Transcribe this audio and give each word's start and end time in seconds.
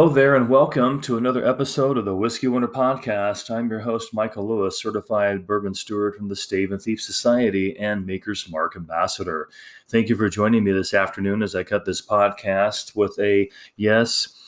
hello 0.00 0.14
there, 0.14 0.34
and 0.34 0.48
welcome 0.48 0.98
to 0.98 1.18
another 1.18 1.46
episode 1.46 1.98
of 1.98 2.06
the 2.06 2.16
Whiskey 2.16 2.48
Wonder 2.48 2.66
Podcast. 2.66 3.54
I'm 3.54 3.68
your 3.68 3.80
host, 3.80 4.14
Michael 4.14 4.48
Lewis, 4.48 4.80
certified 4.80 5.46
bourbon 5.46 5.74
steward 5.74 6.14
from 6.14 6.26
the 6.26 6.36
Stave 6.36 6.72
and 6.72 6.80
Thief 6.80 7.02
Society 7.02 7.76
and 7.78 8.06
Maker's 8.06 8.48
Mark 8.48 8.76
Ambassador. 8.76 9.50
Thank 9.90 10.08
you 10.08 10.16
for 10.16 10.30
joining 10.30 10.64
me 10.64 10.72
this 10.72 10.94
afternoon 10.94 11.42
as 11.42 11.54
I 11.54 11.64
cut 11.64 11.84
this 11.84 12.00
podcast 12.00 12.96
with 12.96 13.18
a 13.18 13.50
yes, 13.76 14.40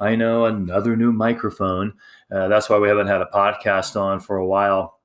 I 0.00 0.16
know, 0.16 0.46
another 0.46 0.96
new 0.96 1.12
microphone. 1.12 1.94
Uh, 2.28 2.48
that's 2.48 2.68
why 2.68 2.78
we 2.78 2.88
haven't 2.88 3.06
had 3.06 3.22
a 3.22 3.30
podcast 3.32 3.94
on 3.94 4.18
for 4.18 4.38
a 4.38 4.46
while. 4.46 4.98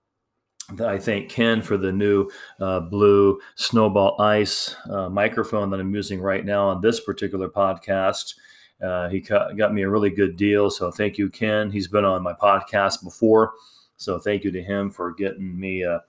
I 0.84 0.98
thank 0.98 1.30
Ken 1.30 1.62
for 1.62 1.77
the 1.77 1.91
new 1.91 2.32
uh, 2.60 2.80
blue 2.80 3.40
Snowball 3.54 4.20
Ice 4.20 4.76
uh, 4.90 5.10
microphone 5.10 5.70
that 5.70 5.80
I'm 5.80 5.94
using 5.94 6.22
right 6.22 6.44
now 6.44 6.70
on 6.70 6.82
this 6.82 7.02
particular 7.02 7.49
podcast. 7.49 8.34
Uh, 8.82 9.10
he 9.10 9.20
got 9.20 9.74
me 9.74 9.84
a 9.84 9.90
really 9.90 10.10
good 10.10 10.36
deal. 10.36 10.70
So 10.70 10.92
thank 10.92 11.18
you, 11.18 11.30
Ken. 11.30 11.72
He's 11.72 11.88
been 11.88 12.06
on 12.06 12.24
my 12.24 12.34
podcast 12.34 13.04
before. 13.04 13.54
So 13.98 14.20
thank 14.20 14.44
you 14.44 14.52
to 14.52 14.62
him 14.62 14.90
for 14.90 15.13
getting 15.13 15.58
me 15.58 15.84
a, 15.84 16.04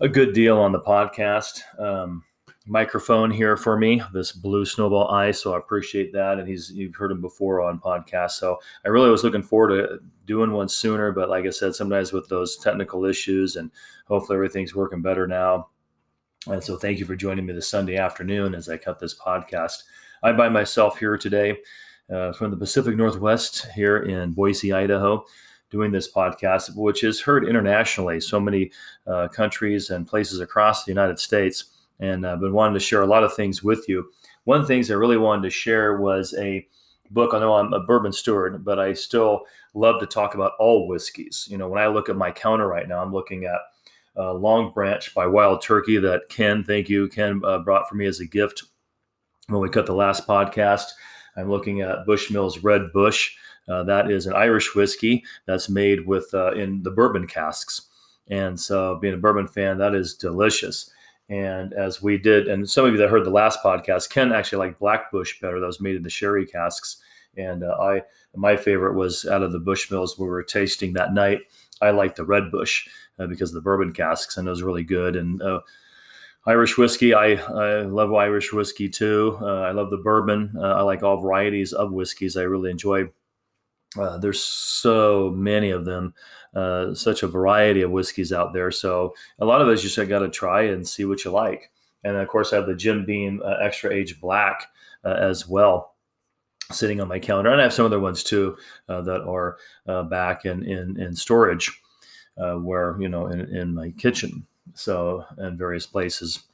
a 0.00 0.08
good 0.08 0.32
deal 0.32 0.58
on 0.58 0.72
the 0.72 0.80
podcast. 0.80 1.60
Um, 1.78 2.24
microphone 2.66 3.30
here 3.30 3.56
for 3.56 3.76
me, 3.76 4.02
this 4.12 4.32
blue 4.32 4.64
snowball 4.64 5.10
ice. 5.10 5.42
So 5.42 5.54
I 5.54 5.58
appreciate 5.58 6.12
that. 6.14 6.38
And 6.38 6.48
he's 6.48 6.70
you've 6.70 6.94
heard 6.94 7.12
him 7.12 7.20
before 7.20 7.60
on 7.60 7.78
podcast. 7.78 8.32
So 8.32 8.58
I 8.84 8.88
really 8.88 9.10
was 9.10 9.22
looking 9.22 9.42
forward 9.42 9.76
to 9.76 9.98
doing 10.26 10.52
one 10.52 10.68
sooner. 10.68 11.12
But 11.12 11.28
like 11.28 11.44
I 11.44 11.50
said, 11.50 11.74
sometimes 11.74 12.12
with 12.12 12.28
those 12.28 12.56
technical 12.56 13.04
issues 13.04 13.56
and 13.56 13.70
hopefully 14.06 14.36
everything's 14.36 14.74
working 14.74 15.02
better 15.02 15.26
now. 15.26 15.68
And 16.46 16.62
so 16.62 16.76
thank 16.76 16.98
you 16.98 17.06
for 17.06 17.16
joining 17.16 17.46
me 17.46 17.52
this 17.52 17.68
Sunday 17.68 17.96
afternoon 17.96 18.54
as 18.54 18.68
I 18.68 18.76
cut 18.76 18.98
this 18.98 19.18
podcast. 19.18 19.82
I'm 20.24 20.38
by 20.38 20.48
myself 20.48 20.98
here 20.98 21.18
today 21.18 21.58
uh, 22.10 22.32
from 22.32 22.50
the 22.50 22.56
Pacific 22.56 22.96
Northwest 22.96 23.66
here 23.74 23.98
in 23.98 24.32
Boise, 24.32 24.72
Idaho, 24.72 25.26
doing 25.68 25.92
this 25.92 26.10
podcast, 26.10 26.74
which 26.74 27.04
is 27.04 27.20
heard 27.20 27.46
internationally, 27.46 28.22
so 28.22 28.40
many 28.40 28.72
uh, 29.06 29.28
countries 29.28 29.90
and 29.90 30.06
places 30.06 30.40
across 30.40 30.82
the 30.82 30.90
United 30.90 31.18
States. 31.18 31.64
And 32.00 32.26
I've 32.26 32.40
been 32.40 32.54
wanting 32.54 32.72
to 32.72 32.80
share 32.80 33.02
a 33.02 33.06
lot 33.06 33.22
of 33.22 33.34
things 33.34 33.62
with 33.62 33.86
you. 33.86 34.10
One 34.44 34.58
of 34.58 34.66
the 34.66 34.74
things 34.74 34.90
I 34.90 34.94
really 34.94 35.18
wanted 35.18 35.42
to 35.42 35.50
share 35.50 35.98
was 35.98 36.34
a 36.38 36.66
book. 37.10 37.34
I 37.34 37.38
know 37.38 37.56
I'm 37.56 37.74
a 37.74 37.80
bourbon 37.80 38.14
steward, 38.14 38.64
but 38.64 38.78
I 38.78 38.94
still 38.94 39.42
love 39.74 40.00
to 40.00 40.06
talk 40.06 40.34
about 40.34 40.52
all 40.58 40.88
whiskeys. 40.88 41.46
You 41.50 41.58
know, 41.58 41.68
when 41.68 41.82
I 41.82 41.88
look 41.88 42.08
at 42.08 42.16
my 42.16 42.30
counter 42.30 42.66
right 42.66 42.88
now, 42.88 43.02
I'm 43.02 43.12
looking 43.12 43.44
at 43.44 43.60
uh, 44.16 44.32
Long 44.32 44.72
Branch 44.72 45.14
by 45.14 45.26
Wild 45.26 45.60
Turkey 45.60 45.98
that 45.98 46.30
Ken, 46.30 46.64
thank 46.64 46.88
you, 46.88 47.08
Ken 47.08 47.42
uh, 47.44 47.58
brought 47.58 47.90
for 47.90 47.96
me 47.96 48.06
as 48.06 48.20
a 48.20 48.26
gift 48.26 48.62
when 49.48 49.60
we 49.60 49.68
cut 49.68 49.86
the 49.86 49.94
last 49.94 50.26
podcast. 50.26 50.86
I'm 51.36 51.50
looking 51.50 51.80
at 51.80 52.06
Bushmills 52.06 52.62
Red 52.62 52.92
Bush. 52.92 53.34
Uh, 53.68 53.82
that 53.84 54.10
is 54.10 54.26
an 54.26 54.34
Irish 54.34 54.74
whiskey 54.74 55.24
that's 55.46 55.68
made 55.68 56.06
with 56.06 56.28
uh, 56.34 56.52
in 56.52 56.82
the 56.82 56.90
bourbon 56.90 57.26
casks. 57.26 57.88
And 58.28 58.58
so, 58.58 58.96
being 58.96 59.14
a 59.14 59.18
bourbon 59.18 59.46
fan, 59.46 59.78
that 59.78 59.94
is 59.94 60.14
delicious. 60.14 60.90
And 61.28 61.72
as 61.72 62.02
we 62.02 62.18
did, 62.18 62.48
and 62.48 62.68
some 62.68 62.84
of 62.84 62.92
you 62.92 62.98
that 62.98 63.10
heard 63.10 63.24
the 63.24 63.30
last 63.30 63.60
podcast, 63.62 64.10
Ken 64.10 64.32
actually 64.32 64.58
liked 64.58 64.80
Black 64.80 65.10
Bush 65.10 65.40
better. 65.40 65.60
That 65.60 65.66
was 65.66 65.80
made 65.80 65.96
in 65.96 66.02
the 66.02 66.10
sherry 66.10 66.46
casks. 66.46 66.98
And 67.36 67.64
uh, 67.64 67.76
I, 67.80 68.02
my 68.36 68.56
favorite 68.56 68.94
was 68.94 69.24
out 69.24 69.42
of 69.42 69.52
the 69.52 69.60
Bushmills 69.60 70.18
we 70.18 70.26
were 70.26 70.42
tasting 70.42 70.92
that 70.92 71.14
night. 71.14 71.40
I 71.80 71.90
like 71.90 72.14
the 72.14 72.24
Red 72.24 72.50
Bush 72.50 72.86
uh, 73.18 73.26
because 73.26 73.50
of 73.50 73.54
the 73.54 73.60
bourbon 73.62 73.92
casks, 73.92 74.36
and 74.36 74.46
it 74.46 74.50
was 74.50 74.62
really 74.62 74.84
good. 74.84 75.16
And 75.16 75.42
uh, 75.42 75.60
Irish 76.46 76.76
whiskey. 76.76 77.14
I, 77.14 77.34
I 77.34 77.82
love 77.82 78.12
Irish 78.12 78.52
whiskey 78.52 78.88
too. 78.88 79.38
Uh, 79.40 79.62
I 79.62 79.72
love 79.72 79.90
the 79.90 79.96
bourbon. 79.96 80.54
Uh, 80.56 80.74
I 80.74 80.82
like 80.82 81.02
all 81.02 81.16
varieties 81.16 81.72
of 81.72 81.92
whiskeys. 81.92 82.36
I 82.36 82.42
really 82.42 82.70
enjoy. 82.70 83.10
Uh, 83.98 84.18
there's 84.18 84.40
so 84.40 85.30
many 85.30 85.70
of 85.70 85.84
them, 85.84 86.12
uh, 86.54 86.92
such 86.94 87.22
a 87.22 87.28
variety 87.28 87.80
of 87.80 87.92
whiskeys 87.92 88.32
out 88.32 88.52
there. 88.52 88.70
So 88.70 89.14
a 89.38 89.44
lot 89.44 89.60
of 89.60 89.66
those 89.66 89.82
you 89.82 89.88
just 89.88 90.08
got 90.08 90.18
to 90.18 90.28
try 90.28 90.62
and 90.62 90.86
see 90.86 91.04
what 91.04 91.24
you 91.24 91.30
like. 91.30 91.70
And 92.02 92.16
of 92.16 92.28
course, 92.28 92.52
I 92.52 92.56
have 92.56 92.66
the 92.66 92.74
Jim 92.74 93.06
Beam 93.06 93.40
uh, 93.42 93.56
Extra 93.62 93.90
Age 93.90 94.20
Black 94.20 94.66
uh, 95.04 95.16
as 95.18 95.48
well, 95.48 95.94
sitting 96.70 97.00
on 97.00 97.08
my 97.08 97.18
counter, 97.18 97.50
and 97.50 97.60
I 97.60 97.64
have 97.64 97.72
some 97.72 97.86
other 97.86 98.00
ones 98.00 98.22
too 98.22 98.56
that 98.88 99.22
are 99.26 99.56
back 100.10 100.44
in 100.44 100.62
in, 100.64 101.00
in 101.00 101.16
storage, 101.16 101.80
where 102.36 103.00
you 103.00 103.08
know 103.08 103.28
in, 103.28 103.40
in 103.56 103.74
my 103.74 103.90
kitchen 103.92 104.46
so 104.72 105.24
in 105.38 105.56
various 105.58 105.86
places 105.86 106.44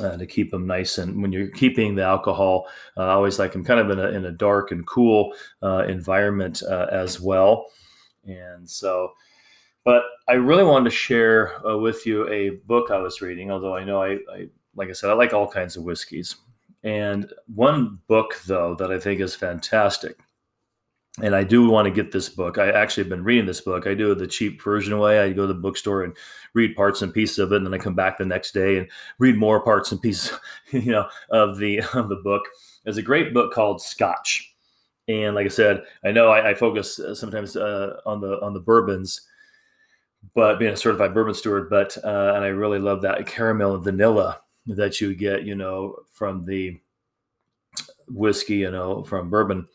uh, 0.00 0.16
to 0.16 0.26
keep 0.26 0.50
them 0.50 0.66
nice 0.66 0.98
and 0.98 1.22
when 1.22 1.32
you're 1.32 1.48
keeping 1.48 1.94
the 1.94 2.02
alcohol 2.02 2.66
uh, 2.96 3.02
i 3.02 3.12
always 3.12 3.38
like 3.38 3.52
them 3.52 3.64
kind 3.64 3.80
of 3.80 3.90
in 3.90 3.98
a, 3.98 4.08
in 4.08 4.24
a 4.24 4.32
dark 4.32 4.72
and 4.72 4.86
cool 4.86 5.32
uh, 5.62 5.84
environment 5.88 6.62
uh, 6.64 6.86
as 6.90 7.20
well. 7.20 7.66
And 8.26 8.68
so 8.68 9.12
but 9.84 10.02
i 10.28 10.32
really 10.32 10.64
wanted 10.64 10.90
to 10.90 10.96
share 10.96 11.64
uh, 11.66 11.76
with 11.76 12.06
you 12.06 12.28
a 12.28 12.50
book 12.66 12.90
i 12.90 12.98
was 12.98 13.20
reading 13.20 13.50
although 13.50 13.76
i 13.76 13.84
know 13.84 14.02
I, 14.02 14.18
I 14.32 14.48
like 14.74 14.88
i 14.88 14.92
said 14.92 15.10
i 15.10 15.12
like 15.12 15.32
all 15.32 15.46
kinds 15.46 15.76
of 15.76 15.84
whiskeys. 15.84 16.36
And 16.82 17.32
one 17.54 18.00
book 18.08 18.40
though 18.46 18.74
that 18.76 18.90
i 18.90 18.98
think 18.98 19.20
is 19.20 19.34
fantastic 19.34 20.16
and 21.22 21.34
I 21.34 21.44
do 21.44 21.68
want 21.68 21.86
to 21.86 21.92
get 21.92 22.10
this 22.10 22.28
book. 22.28 22.58
I 22.58 22.70
actually 22.70 23.04
have 23.04 23.10
been 23.10 23.22
reading 23.22 23.46
this 23.46 23.60
book. 23.60 23.86
I 23.86 23.94
do 23.94 24.10
it 24.10 24.18
the 24.18 24.26
cheap 24.26 24.60
version 24.60 24.98
way. 24.98 25.20
I 25.20 25.32
go 25.32 25.42
to 25.42 25.52
the 25.52 25.54
bookstore 25.54 26.02
and 26.02 26.16
read 26.54 26.74
parts 26.74 27.02
and 27.02 27.14
pieces 27.14 27.38
of 27.38 27.52
it, 27.52 27.56
and 27.56 27.66
then 27.66 27.74
I 27.74 27.78
come 27.78 27.94
back 27.94 28.18
the 28.18 28.24
next 28.24 28.52
day 28.52 28.78
and 28.78 28.88
read 29.18 29.36
more 29.36 29.62
parts 29.62 29.92
and 29.92 30.02
pieces, 30.02 30.32
you 30.70 30.92
know, 30.92 31.08
of 31.30 31.58
the 31.58 31.80
of 31.94 32.08
the 32.08 32.16
book. 32.16 32.42
It's 32.84 32.98
a 32.98 33.02
great 33.02 33.32
book 33.32 33.52
called 33.52 33.80
Scotch, 33.80 34.54
and 35.06 35.34
like 35.34 35.46
I 35.46 35.50
said, 35.50 35.84
I 36.04 36.10
know 36.10 36.28
I, 36.28 36.50
I 36.50 36.54
focus 36.54 36.98
uh, 36.98 37.14
sometimes 37.14 37.56
uh, 37.56 38.00
on 38.04 38.20
the 38.20 38.40
on 38.40 38.52
the 38.52 38.60
bourbons, 38.60 39.20
but 40.34 40.58
being 40.58 40.72
a 40.72 40.76
certified 40.76 41.14
bourbon 41.14 41.34
steward, 41.34 41.70
but 41.70 41.96
uh, 42.04 42.32
and 42.34 42.44
I 42.44 42.48
really 42.48 42.80
love 42.80 43.02
that 43.02 43.24
caramel 43.26 43.76
and 43.76 43.84
vanilla 43.84 44.40
that 44.66 45.00
you 45.00 45.14
get, 45.14 45.44
you 45.44 45.54
know, 45.54 45.96
from 46.10 46.44
the 46.44 46.80
whiskey, 48.08 48.56
you 48.56 48.70
know, 48.70 49.02
from 49.04 49.30
bourbon 49.30 49.68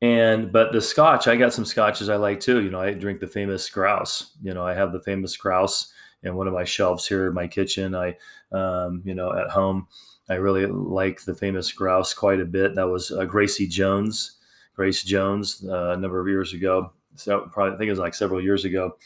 and 0.00 0.52
but 0.52 0.72
the 0.72 0.80
scotch, 0.80 1.26
I 1.26 1.36
got 1.36 1.52
some 1.52 1.64
scotches 1.64 2.08
I 2.08 2.16
like 2.16 2.40
too. 2.40 2.62
You 2.62 2.70
know, 2.70 2.80
I 2.80 2.92
drink 2.92 3.20
the 3.20 3.26
famous 3.26 3.68
grouse. 3.68 4.32
You 4.42 4.54
know, 4.54 4.64
I 4.64 4.74
have 4.74 4.92
the 4.92 5.02
famous 5.02 5.36
grouse 5.36 5.92
in 6.22 6.36
one 6.36 6.46
of 6.46 6.54
my 6.54 6.64
shelves 6.64 7.06
here 7.06 7.26
in 7.26 7.34
my 7.34 7.46
kitchen. 7.46 7.94
I, 7.94 8.16
um, 8.52 9.02
you 9.04 9.14
know, 9.14 9.32
at 9.32 9.50
home, 9.50 9.88
I 10.28 10.34
really 10.34 10.66
like 10.66 11.22
the 11.22 11.34
famous 11.34 11.72
grouse 11.72 12.14
quite 12.14 12.40
a 12.40 12.44
bit. 12.44 12.74
That 12.74 12.88
was 12.88 13.10
uh, 13.10 13.24
Gracie 13.24 13.66
Jones, 13.66 14.38
Grace 14.74 15.02
Jones, 15.02 15.64
uh, 15.68 15.90
a 15.90 15.96
number 15.96 16.20
of 16.20 16.28
years 16.28 16.52
ago. 16.52 16.92
So 17.16 17.48
probably 17.52 17.74
I 17.74 17.78
think 17.78 17.88
it 17.88 17.92
was 17.92 17.98
like 17.98 18.14
several 18.14 18.42
years 18.42 18.64
ago. 18.64 18.96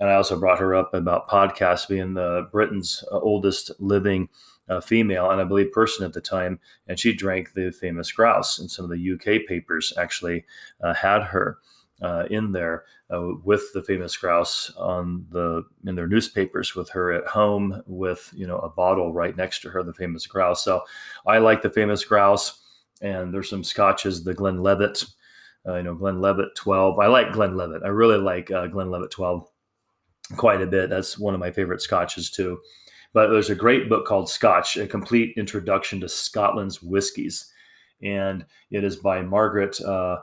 And 0.00 0.10
I 0.10 0.14
also 0.14 0.38
brought 0.38 0.58
her 0.58 0.74
up 0.74 0.92
about 0.92 1.28
podcasts 1.28 1.88
being 1.88 2.14
the 2.14 2.48
Britain's 2.50 3.04
uh, 3.12 3.18
oldest 3.20 3.70
living 3.78 4.28
female 4.82 5.30
and 5.30 5.40
I 5.40 5.44
believe 5.44 5.72
person 5.72 6.04
at 6.04 6.12
the 6.12 6.20
time, 6.20 6.58
and 6.86 6.98
she 6.98 7.12
drank 7.12 7.52
the 7.52 7.70
famous 7.70 8.10
grouse. 8.12 8.58
And 8.58 8.70
some 8.70 8.84
of 8.84 8.90
the 8.90 9.12
UK 9.12 9.46
papers 9.46 9.92
actually 9.96 10.44
uh, 10.82 10.94
had 10.94 11.22
her 11.22 11.58
uh, 12.02 12.24
in 12.30 12.52
there 12.52 12.84
uh, 13.12 13.28
with 13.44 13.72
the 13.72 13.82
famous 13.82 14.16
grouse 14.16 14.72
on 14.76 15.26
the 15.30 15.64
in 15.86 15.94
their 15.94 16.08
newspapers 16.08 16.74
with 16.74 16.90
her 16.90 17.12
at 17.12 17.26
home 17.26 17.82
with 17.86 18.30
you 18.34 18.46
know 18.46 18.58
a 18.58 18.68
bottle 18.68 19.12
right 19.12 19.36
next 19.36 19.62
to 19.62 19.70
her, 19.70 19.82
the 19.82 19.94
famous 19.94 20.26
grouse. 20.26 20.64
So 20.64 20.82
I 21.26 21.38
like 21.38 21.62
the 21.62 21.70
famous 21.70 22.04
grouse, 22.04 22.60
and 23.00 23.32
there's 23.32 23.50
some 23.50 23.64
scotches, 23.64 24.24
the 24.24 24.34
Glenlivet. 24.34 25.04
Uh, 25.66 25.76
you 25.76 25.82
know, 25.82 25.94
Glenlivet 25.94 26.54
12. 26.56 26.98
I 26.98 27.06
like 27.06 27.32
Glenlivet. 27.32 27.84
I 27.84 27.88
really 27.88 28.18
like 28.18 28.50
uh, 28.50 28.66
Glenlivet 28.66 29.10
12 29.10 29.48
quite 30.36 30.60
a 30.60 30.66
bit. 30.66 30.90
That's 30.90 31.18
one 31.18 31.32
of 31.32 31.40
my 31.40 31.50
favorite 31.50 31.80
scotches 31.80 32.30
too. 32.30 32.58
But 33.14 33.30
there's 33.30 33.48
a 33.48 33.54
great 33.54 33.88
book 33.88 34.06
called 34.06 34.28
Scotch, 34.28 34.76
A 34.76 34.86
Complete 34.86 35.34
Introduction 35.38 36.00
to 36.00 36.08
Scotland's 36.08 36.82
Whiskies. 36.82 37.50
And 38.02 38.44
it 38.70 38.84
is 38.84 38.96
by 38.96 39.22
Margaret 39.22 39.80
uh, 39.80 40.18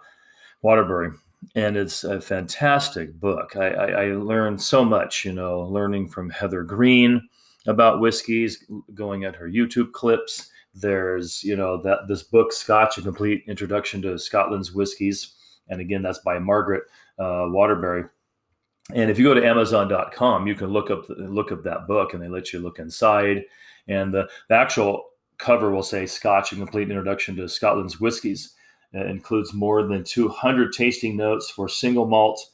Waterbury. 0.62 1.12
And 1.56 1.76
it's 1.76 2.04
a 2.04 2.22
fantastic 2.22 3.20
book. 3.20 3.56
I, 3.56 3.70
I, 3.70 3.86
I 3.88 4.06
learned 4.12 4.62
so 4.62 4.86
much, 4.86 5.26
you 5.26 5.34
know, 5.34 5.62
learning 5.62 6.10
from 6.10 6.30
Heather 6.30 6.62
Greene 6.64 7.28
about 7.66 8.02
whiskeys, 8.02 8.64
going 8.94 9.24
at 9.24 9.36
her 9.38 9.50
YouTube 9.50 9.94
clips. 9.94 10.52
There's, 10.76 11.44
you 11.44 11.56
know, 11.56 11.82
that 11.82 12.08
this 12.08 12.24
book, 12.24 12.54
Scotch, 12.54 12.98
A 12.98 13.02
Complete 13.02 13.44
Introduction 13.48 14.02
to 14.04 14.20
Scotland's 14.20 14.74
Whiskies. 14.74 15.34
And 15.70 15.80
again, 15.80 16.02
that's 16.02 16.20
by 16.20 16.40
Margaret 16.40 16.84
uh, 17.18 17.46
Waterbury 17.48 18.04
and 18.94 19.12
if 19.12 19.18
you 19.18 19.26
go 19.26 19.34
to 19.34 19.46
Amazon.com, 19.46 20.48
you 20.48 20.56
can 20.56 20.68
look 20.68 20.90
up 20.90 21.06
look 21.10 21.52
up 21.52 21.64
that 21.64 21.88
book, 21.88 22.14
and 22.14 22.22
they 22.22 22.30
let 22.30 22.54
you 22.54 22.60
look 22.60 22.80
inside. 22.80 23.44
And 23.88 24.14
the, 24.14 24.30
the 24.50 24.56
actual 24.56 25.06
cover 25.38 25.72
will 25.72 25.84
say 25.84 26.06
"Scotch: 26.06 26.52
A 26.52 26.56
Complete 26.56 26.90
Introduction 26.90 27.36
to 27.38 27.48
Scotland's 27.48 28.00
Whiskies." 28.00 28.54
It 28.94 29.08
includes 29.08 29.54
more 29.54 29.84
than 29.84 30.04
200 30.04 30.74
tasting 30.74 31.16
notes 31.16 31.50
for 31.50 31.70
single 31.70 32.06
malt, 32.06 32.46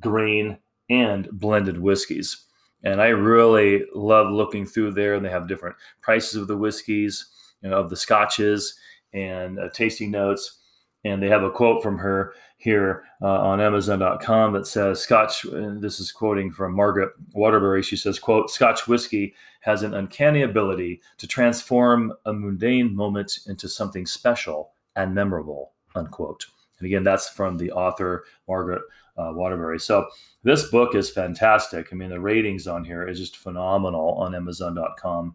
grain, 0.00 0.58
and 0.90 1.28
blended 1.30 1.78
whiskies. 1.80 2.46
And 2.82 3.00
I 3.00 3.08
really 3.08 3.84
love 3.94 4.28
looking 4.30 4.66
through 4.66 4.92
there. 4.92 5.14
And 5.14 5.24
they 5.24 5.30
have 5.30 5.48
different 5.48 5.76
prices 6.00 6.34
of 6.34 6.48
the 6.48 6.56
whiskies, 6.56 7.26
you 7.62 7.70
know, 7.70 7.78
of 7.78 7.90
the 7.90 7.96
scotches, 7.96 8.76
and 9.12 9.58
uh, 9.58 9.68
tasting 9.72 10.10
notes. 10.10 10.60
And 11.04 11.22
they 11.22 11.28
have 11.28 11.42
a 11.42 11.50
quote 11.50 11.82
from 11.82 11.98
her 11.98 12.32
here 12.56 13.04
uh, 13.20 13.40
on 13.40 13.60
amazon.com 13.60 14.52
that 14.52 14.66
says 14.66 15.00
scotch 15.00 15.44
this 15.80 16.00
is 16.00 16.10
quoting 16.10 16.50
from 16.50 16.74
margaret 16.74 17.10
waterbury 17.32 17.82
she 17.82 17.96
says 17.96 18.18
quote 18.18 18.50
scotch 18.50 18.88
whiskey 18.88 19.34
has 19.64 19.82
an 19.82 19.94
uncanny 19.94 20.42
ability 20.42 21.00
to 21.16 21.26
transform 21.26 22.12
a 22.26 22.32
mundane 22.32 22.94
moment 22.94 23.38
into 23.46 23.66
something 23.66 24.04
special 24.04 24.72
and 24.94 25.14
memorable 25.14 25.72
unquote. 25.94 26.44
And 26.78 26.86
again 26.86 27.02
that's 27.02 27.30
from 27.30 27.56
the 27.56 27.72
author 27.72 28.24
margaret 28.46 28.82
uh, 29.16 29.30
waterbury. 29.32 29.78
So 29.78 30.06
this 30.42 30.68
book 30.70 30.94
is 30.94 31.08
fantastic. 31.08 31.88
I 31.90 31.96
mean 31.96 32.10
the 32.10 32.20
ratings 32.20 32.66
on 32.66 32.84
here 32.84 33.08
is 33.08 33.18
just 33.18 33.36
phenomenal 33.36 34.14
on 34.18 34.34
amazon.com 34.34 35.34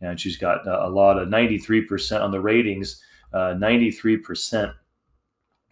and 0.00 0.20
she's 0.20 0.36
got 0.36 0.66
uh, 0.66 0.80
a 0.82 0.90
lot 0.90 1.18
of 1.18 1.28
93% 1.28 2.22
on 2.22 2.30
the 2.30 2.40
ratings 2.40 3.02
uh, 3.32 3.54
93% 3.58 4.72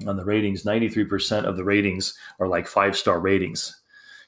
on 0.06 0.17
the 0.17 0.25
ratings 0.25 0.64
93% 0.64 1.44
of 1.44 1.56
the 1.56 1.64
ratings 1.64 2.14
are 2.41 2.49
like 2.49 2.67
five 2.67 2.96
star 2.96 3.20
ratings 3.20 3.81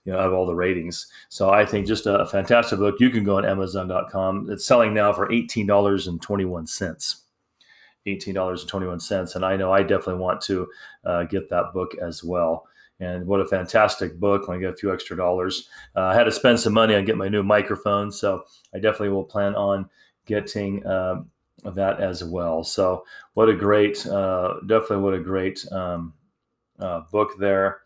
you 0.07 0.13
know, 0.13 0.19
out 0.19 0.29
of 0.29 0.33
all 0.33 0.47
the 0.47 0.55
ratings. 0.55 1.09
So 1.29 1.51
I 1.51 1.67
think 1.67 1.87
just 1.87 2.07
a, 2.07 2.25
fantastic 2.27 2.79
book. 2.79 2.95
You 3.01 3.11
can 3.11 3.25
go 3.25 3.37
on 3.37 3.45
Amazon.com. 3.45 4.49
It's 4.51 4.65
selling 4.65 4.95
now 4.95 5.13
for 5.13 5.31
eighteen 5.31 5.67
dollars 5.67 6.07
and 6.07 6.23
twenty 6.23 6.45
one 6.45 6.67
cents. 6.67 7.25
Eighteen 8.07 8.35
dollars 8.35 8.63
and 8.63 8.71
twenty 8.71 8.87
one 8.87 9.01
cents, 9.01 9.35
and 9.35 9.45
I 9.45 9.57
know 9.57 9.73
I 9.73 9.83
definitely 9.83 10.23
want 10.23 10.41
to 10.43 10.69
uh, 11.05 11.25
get 11.25 11.51
that 11.51 11.73
book 11.75 11.97
as 12.01 12.23
well. 12.23 12.67
And 13.01 13.27
what 13.27 13.41
a 13.41 13.47
fantastic 13.47 14.19
book! 14.19 14.47
When 14.47 14.59
I 14.59 14.61
get 14.61 14.75
a 14.75 14.77
few 14.77 14.95
extra 14.95 15.17
dollars, 15.17 15.69
uh, 15.97 16.03
I 16.03 16.15
had 16.15 16.25
to 16.25 16.33
spend 16.33 16.61
some 16.61 16.73
money 16.73 16.95
on 16.95 17.05
getting 17.05 17.19
my 17.19 17.29
new 17.29 17.43
microphone, 17.43 18.13
so 18.13 18.45
I 18.73 18.79
definitely 18.79 19.11
will 19.11 19.25
plan 19.25 19.57
on 19.57 19.91
getting 20.25 20.87
uh, 20.87 21.23
that 21.75 22.01
as 22.01 22.23
well. 22.23 22.65
So 22.65 23.05
what 23.35 23.49
a 23.49 23.55
great, 23.55 24.07
uh, 24.07 24.55
definitely 24.67 24.99
what 24.99 25.15
a 25.15 25.21
great 25.21 25.65
um, 25.73 26.15
uh, 26.79 27.03
book 27.11 27.33
there, 27.39 27.81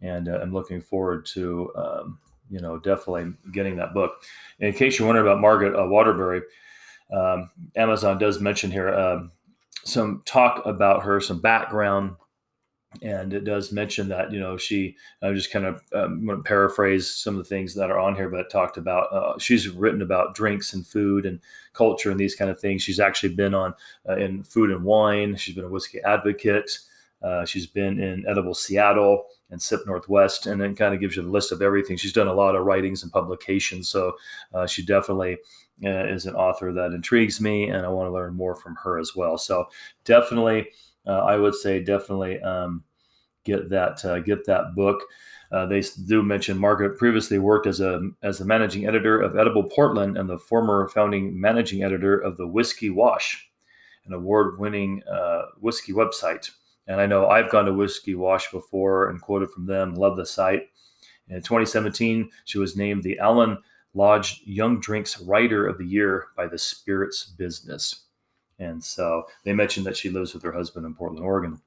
and 0.00 0.28
uh, 0.28 0.38
I'm 0.42 0.52
looking 0.52 0.80
forward 0.80 1.26
to 1.26 1.72
um, 1.76 2.18
you 2.50 2.60
know 2.60 2.78
definitely 2.78 3.32
getting 3.52 3.76
that 3.76 3.94
book. 3.94 4.22
In 4.60 4.72
case 4.72 4.98
you're 4.98 5.06
wondering 5.06 5.26
about 5.26 5.40
Margaret 5.40 5.78
uh, 5.78 5.86
Waterbury, 5.86 6.42
um, 7.12 7.50
Amazon 7.76 8.18
does 8.18 8.40
mention 8.40 8.70
here 8.70 8.92
um, 8.94 9.32
some 9.84 10.22
talk 10.24 10.64
about 10.66 11.02
her, 11.04 11.20
some 11.20 11.40
background 11.40 12.16
and 13.00 13.32
it 13.32 13.44
does 13.44 13.72
mention 13.72 14.08
that 14.08 14.30
you 14.30 14.38
know 14.38 14.56
she 14.56 14.94
i'm 15.22 15.34
just 15.34 15.50
kind 15.50 15.64
of 15.64 15.82
um, 15.94 16.26
going 16.26 16.36
to 16.36 16.42
paraphrase 16.42 17.08
some 17.08 17.34
of 17.34 17.38
the 17.38 17.48
things 17.48 17.74
that 17.74 17.90
are 17.90 17.98
on 17.98 18.14
here 18.14 18.28
but 18.28 18.50
talked 18.50 18.76
about 18.76 19.10
uh, 19.12 19.38
she's 19.38 19.68
written 19.68 20.02
about 20.02 20.34
drinks 20.34 20.74
and 20.74 20.86
food 20.86 21.24
and 21.24 21.40
culture 21.72 22.10
and 22.10 22.20
these 22.20 22.34
kind 22.34 22.50
of 22.50 22.60
things. 22.60 22.82
She's 22.82 23.00
actually 23.00 23.34
been 23.34 23.54
on 23.54 23.74
uh, 24.08 24.16
in 24.16 24.42
food 24.42 24.70
and 24.70 24.84
wine. 24.84 25.36
She's 25.36 25.54
been 25.54 25.64
a 25.64 25.68
whiskey 25.70 26.00
advocate. 26.02 26.78
Uh, 27.22 27.44
she's 27.44 27.66
been 27.66 28.00
in 28.00 28.24
edible 28.28 28.54
seattle 28.54 29.26
and 29.50 29.62
sip 29.62 29.80
northwest 29.86 30.46
and 30.46 30.60
then 30.60 30.74
kind 30.74 30.92
of 30.92 31.00
gives 31.00 31.14
you 31.14 31.22
the 31.22 31.28
list 31.28 31.52
of 31.52 31.62
everything. 31.62 31.96
She's 31.96 32.12
done 32.12 32.26
a 32.26 32.34
lot 32.34 32.56
of 32.56 32.64
writings 32.64 33.02
and 33.04 33.12
publications 33.12 33.88
so 33.88 34.14
uh, 34.52 34.66
she 34.66 34.84
definitely 34.84 35.36
uh, 35.84 36.06
is 36.06 36.26
an 36.26 36.34
author 36.34 36.72
that 36.72 36.92
intrigues 36.92 37.40
me 37.40 37.68
and 37.68 37.84
i 37.84 37.88
want 37.88 38.06
to 38.06 38.12
learn 38.12 38.34
more 38.34 38.54
from 38.56 38.74
her 38.82 38.98
as 38.98 39.14
well. 39.14 39.38
So 39.38 39.68
definitely 40.04 40.68
I 41.10 41.36
would 41.36 41.54
say 41.54 41.82
definitely 41.82 42.40
um, 42.40 42.84
get 43.44 43.70
that 43.70 44.04
uh, 44.04 44.20
get 44.20 44.46
that 44.46 44.74
book. 44.74 45.02
Uh, 45.50 45.66
they 45.66 45.82
do 46.06 46.22
mention 46.22 46.56
Margaret 46.56 46.96
previously 46.96 47.38
worked 47.38 47.66
as 47.66 47.80
a 47.80 48.08
as 48.22 48.38
the 48.38 48.44
managing 48.44 48.86
editor 48.86 49.20
of 49.20 49.36
Edible 49.36 49.64
Portland 49.64 50.16
and 50.16 50.28
the 50.28 50.38
former 50.38 50.88
founding 50.88 51.38
managing 51.38 51.82
editor 51.82 52.18
of 52.18 52.36
the 52.36 52.46
Whiskey 52.46 52.90
Wash, 52.90 53.50
an 54.06 54.12
award-winning 54.12 55.02
uh, 55.10 55.42
whiskey 55.60 55.92
website. 55.92 56.50
And 56.86 57.00
I 57.00 57.06
know 57.06 57.28
I've 57.28 57.50
gone 57.50 57.66
to 57.66 57.72
Whiskey 57.72 58.14
Wash 58.14 58.50
before 58.50 59.08
and 59.08 59.20
quoted 59.20 59.50
from 59.50 59.66
them. 59.66 59.94
Love 59.94 60.16
the 60.16 60.26
site. 60.26 60.68
In 61.28 61.36
2017, 61.36 62.30
she 62.44 62.58
was 62.58 62.76
named 62.76 63.02
the 63.02 63.18
Alan 63.18 63.58
Lodge 63.94 64.42
Young 64.44 64.80
Drinks 64.80 65.20
Writer 65.20 65.66
of 65.66 65.78
the 65.78 65.86
Year 65.86 66.28
by 66.36 66.46
the 66.46 66.58
Spirits 66.58 67.24
Business. 67.24 68.06
And 68.58 68.82
so 68.82 69.24
they 69.44 69.52
mentioned 69.52 69.86
that 69.86 69.96
she 69.96 70.10
lives 70.10 70.34
with 70.34 70.42
her 70.42 70.52
husband 70.52 70.86
in 70.86 70.94
Portland, 70.94 71.24
Oregon. 71.24 71.60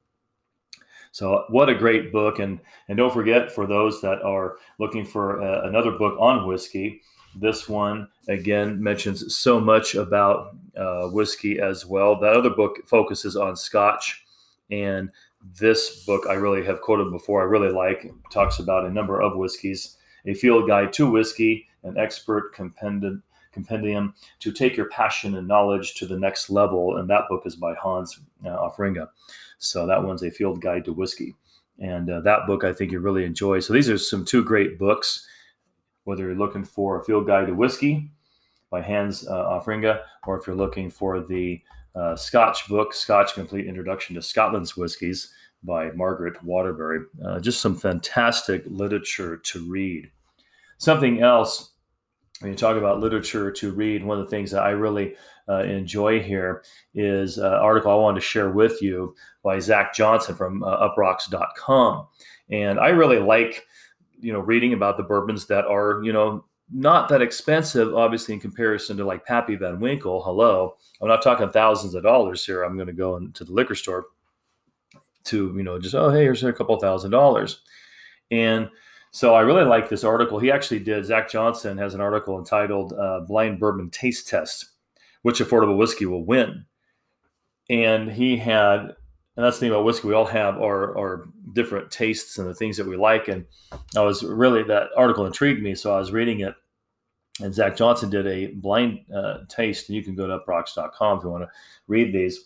So 1.11 1.45
what 1.47 1.69
a 1.69 1.75
great 1.75 2.11
book! 2.11 2.39
And 2.39 2.59
and 2.89 2.97
don't 2.97 3.13
forget 3.13 3.49
for 3.49 3.65
those 3.65 4.01
that 4.01 4.21
are 4.21 4.57
looking 4.79 5.05
for 5.05 5.41
uh, 5.41 5.65
another 5.65 5.91
book 5.91 6.17
on 6.19 6.45
whiskey, 6.45 7.01
this 7.39 7.69
one 7.69 8.09
again 8.27 8.83
mentions 8.83 9.33
so 9.33 9.59
much 9.59 9.95
about 9.95 10.57
uh, 10.75 11.07
whiskey 11.07 11.59
as 11.61 11.85
well. 11.85 12.19
That 12.19 12.35
other 12.35 12.49
book 12.49 12.85
focuses 12.85 13.37
on 13.37 13.55
Scotch, 13.55 14.25
and 14.69 15.09
this 15.57 16.03
book 16.05 16.25
I 16.29 16.33
really 16.33 16.65
have 16.65 16.81
quoted 16.81 17.11
before. 17.11 17.41
I 17.41 17.45
really 17.45 17.71
like 17.71 18.11
talks 18.29 18.59
about 18.59 18.85
a 18.85 18.91
number 18.91 19.21
of 19.21 19.37
whiskeys, 19.37 19.95
a 20.25 20.33
field 20.33 20.67
guide 20.67 20.91
to 20.93 21.09
whiskey, 21.09 21.67
an 21.83 21.97
expert 21.97 22.53
compendium 22.53 23.23
compendium 23.55 24.13
to 24.41 24.51
take 24.51 24.77
your 24.77 24.89
passion 24.89 25.37
and 25.37 25.47
knowledge 25.47 25.95
to 25.95 26.05
the 26.05 26.19
next 26.19 26.51
level. 26.51 26.97
And 26.97 27.09
that 27.09 27.27
book 27.27 27.43
is 27.45 27.55
by 27.55 27.73
Hans 27.73 28.19
uh, 28.45 28.49
Offringa. 28.49 29.09
So 29.57 29.87
that 29.87 30.03
one's 30.03 30.21
a 30.21 30.29
field 30.29 30.61
guide 30.61 30.85
to 30.85 30.93
whiskey. 30.93 31.33
And 31.79 32.09
uh, 32.09 32.21
that 32.21 32.45
book 32.45 32.63
I 32.63 32.73
think 32.73 32.91
you 32.91 32.99
really 32.99 33.25
enjoy. 33.25 33.59
So 33.61 33.73
these 33.73 33.89
are 33.89 33.97
some 33.97 34.23
two 34.23 34.43
great 34.43 34.77
books, 34.77 35.27
whether 36.03 36.25
you're 36.25 36.35
looking 36.35 36.63
for 36.63 36.99
a 36.99 37.03
field 37.03 37.25
guide 37.25 37.47
to 37.47 37.55
whiskey 37.55 38.11
by 38.69 38.81
Hans 38.81 39.27
uh, 39.27 39.45
Offringa, 39.45 40.01
or 40.27 40.37
if 40.37 40.45
you're 40.45 40.55
looking 40.55 40.89
for 40.91 41.21
the 41.21 41.61
uh, 41.95 42.15
Scotch 42.15 42.67
book, 42.67 42.93
Scotch 42.93 43.33
Complete 43.33 43.65
Introduction 43.65 44.15
to 44.15 44.21
Scotland's 44.21 44.75
Whiskies 44.75 45.33
by 45.63 45.91
Margaret 45.91 46.41
Waterbury. 46.43 46.99
Uh, 47.25 47.39
just 47.39 47.61
some 47.61 47.75
fantastic 47.75 48.63
literature 48.67 49.37
to 49.37 49.65
read. 49.69 50.11
Something 50.77 51.21
else 51.21 51.71
when 52.41 52.51
you 52.51 52.57
talk 52.57 52.77
about 52.77 52.99
literature 52.99 53.51
to 53.51 53.71
read, 53.71 54.03
one 54.03 54.19
of 54.19 54.25
the 54.25 54.29
things 54.29 54.51
that 54.51 54.63
I 54.63 54.71
really 54.71 55.15
uh, 55.47 55.59
enjoy 55.59 56.21
here 56.21 56.63
is 56.93 57.37
an 57.37 57.45
article 57.45 57.91
I 57.91 57.95
wanted 57.95 58.19
to 58.19 58.25
share 58.25 58.51
with 58.51 58.81
you 58.81 59.15
by 59.43 59.59
Zach 59.59 59.93
Johnston 59.93 60.35
from 60.35 60.63
uh, 60.63 60.89
uproxx.com. 60.89 62.07
And 62.49 62.79
I 62.79 62.89
really 62.89 63.19
like, 63.19 63.65
you 64.19 64.33
know, 64.33 64.39
reading 64.39 64.73
about 64.73 64.97
the 64.97 65.03
bourbons 65.03 65.45
that 65.47 65.65
are, 65.65 66.01
you 66.03 66.11
know, 66.11 66.45
not 66.73 67.09
that 67.09 67.21
expensive, 67.21 67.95
obviously, 67.95 68.33
in 68.33 68.39
comparison 68.39 68.97
to 68.97 69.05
like 69.05 69.25
Pappy 69.25 69.55
Van 69.55 69.79
Winkle. 69.79 70.23
Hello. 70.23 70.75
I'm 71.01 71.07
not 71.07 71.21
talking 71.21 71.49
thousands 71.49 71.93
of 71.93 72.03
dollars 72.03 72.45
here. 72.45 72.63
I'm 72.63 72.75
going 72.75 72.87
to 72.87 72.93
go 72.93 73.17
into 73.17 73.43
the 73.43 73.53
liquor 73.53 73.75
store 73.75 74.07
to, 75.25 75.53
you 75.55 75.63
know, 75.63 75.79
just, 75.79 75.95
oh, 75.95 76.09
hey, 76.09 76.23
here's 76.23 76.43
a 76.43 76.51
couple 76.51 76.77
thousand 76.79 77.11
dollars. 77.11 77.61
And 78.31 78.69
so 79.15 79.33
I 79.33 79.39
really 79.39 79.63
like 79.63 79.87
this 79.87 80.03
article. 80.03 80.39
He 80.39 80.51
actually 80.51 80.79
did. 80.79 81.05
Zach 81.05 81.29
Johnston 81.29 81.77
has 81.77 81.93
an 81.93 82.01
article 82.01 82.37
entitled 82.37 82.91
uh, 82.91 83.21
"Blind 83.21 83.61
Bourbon 83.61 83.89
Taste 83.89 84.27
Test: 84.27 84.71
Which 85.21 85.39
Affordable 85.39 85.77
Whiskey 85.77 86.05
Will 86.05 86.25
Win?" 86.25 86.65
And 87.69 88.11
he 88.11 88.35
had, 88.35 88.81
and 88.81 89.45
that's 89.45 89.55
the 89.55 89.61
thing 89.61 89.69
about 89.69 89.85
whiskey. 89.85 90.09
We 90.09 90.13
all 90.13 90.25
have 90.25 90.57
our, 90.57 90.97
our 90.97 91.29
different 91.53 91.91
tastes 91.91 92.37
and 92.37 92.49
the 92.49 92.53
things 92.53 92.75
that 92.75 92.87
we 92.87 92.97
like. 92.97 93.29
And 93.29 93.45
I 93.95 94.01
was 94.01 94.21
really 94.21 94.63
that 94.63 94.89
article 94.97 95.25
intrigued 95.25 95.63
me, 95.63 95.75
so 95.75 95.95
I 95.95 95.99
was 95.99 96.11
reading 96.11 96.41
it. 96.41 96.53
And 97.39 97.55
Zach 97.55 97.77
Johnston 97.77 98.09
did 98.09 98.27
a 98.27 98.47
blind 98.47 98.99
uh, 99.15 99.45
taste, 99.47 99.87
and 99.87 99.95
you 99.95 100.03
can 100.03 100.15
go 100.15 100.27
to 100.27 100.39
uproxx.com 100.39 101.19
if 101.19 101.23
you 101.23 101.29
want 101.29 101.45
to 101.45 101.49
read 101.87 102.13
these. 102.13 102.43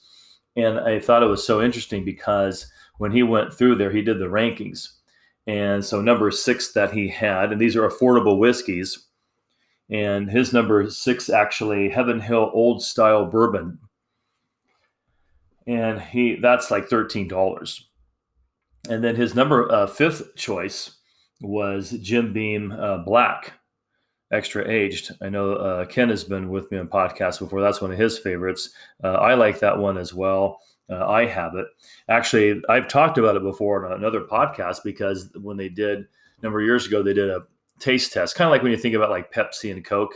And 0.55 0.79
I 0.79 0.99
thought 0.99 1.23
it 1.23 1.25
was 1.25 1.43
so 1.43 1.63
interesting 1.63 2.05
because 2.05 2.71
when 2.99 3.11
he 3.11 3.23
went 3.23 3.55
through 3.55 3.77
there, 3.77 3.91
he 3.91 4.03
did 4.03 4.19
the 4.19 4.25
rankings 4.25 4.98
and 5.49 5.83
so 5.83 5.99
number 5.99 6.29
six 6.29 6.73
that 6.73 6.93
he 6.93 7.07
had, 7.07 7.51
and 7.51 7.59
these 7.59 7.75
are 7.75 7.89
affordable 7.89 8.37
whiskeys. 8.37 9.07
And 9.89 10.29
his 10.29 10.53
number 10.53 10.87
six 10.91 11.27
actually 11.27 11.89
Heaven 11.89 12.19
Hill 12.19 12.51
Old 12.53 12.83
Style 12.83 13.25
Bourbon. 13.25 13.79
And 15.65 15.99
he 15.99 16.35
that's 16.35 16.69
like 16.69 16.87
$13. 16.87 17.81
And 18.89 19.03
then 19.03 19.15
his 19.15 19.33
number 19.33 19.71
uh, 19.71 19.87
fifth 19.87 20.35
choice 20.35 20.97
was 21.41 21.97
Jim 21.99 22.31
Beam 22.31 22.71
uh, 22.71 22.99
Black, 22.99 23.53
extra 24.31 24.69
aged. 24.69 25.15
I 25.19 25.29
know 25.29 25.53
uh, 25.53 25.85
Ken 25.85 26.09
has 26.09 26.23
been 26.23 26.49
with 26.49 26.69
me 26.71 26.77
on 26.77 26.89
podcasts 26.89 27.39
before. 27.39 27.59
That's 27.59 27.81
one 27.81 27.91
of 27.91 27.97
his 27.97 28.19
favorites. 28.19 28.69
Uh, 29.03 29.13
I 29.13 29.33
like 29.33 29.57
that 29.61 29.79
one 29.79 29.97
as 29.97 30.13
well. 30.13 30.59
Uh, 30.89 31.05
I 31.07 31.25
have 31.25 31.55
it. 31.55 31.67
Actually, 32.07 32.61
I've 32.67 32.87
talked 32.87 33.17
about 33.17 33.35
it 33.35 33.43
before 33.43 33.85
on 33.85 33.93
another 33.93 34.21
podcast 34.21 34.83
because 34.83 35.29
when 35.35 35.57
they 35.57 35.69
did 35.69 35.99
a 35.99 36.41
number 36.41 36.59
of 36.59 36.65
years 36.65 36.87
ago, 36.87 37.03
they 37.03 37.13
did 37.13 37.29
a 37.29 37.43
taste 37.79 38.11
test, 38.11 38.35
kind 38.35 38.47
of 38.47 38.51
like 38.51 38.63
when 38.63 38.71
you 38.71 38.77
think 38.77 38.95
about 38.95 39.09
like 39.09 39.31
Pepsi 39.31 39.71
and 39.71 39.85
Coke, 39.85 40.15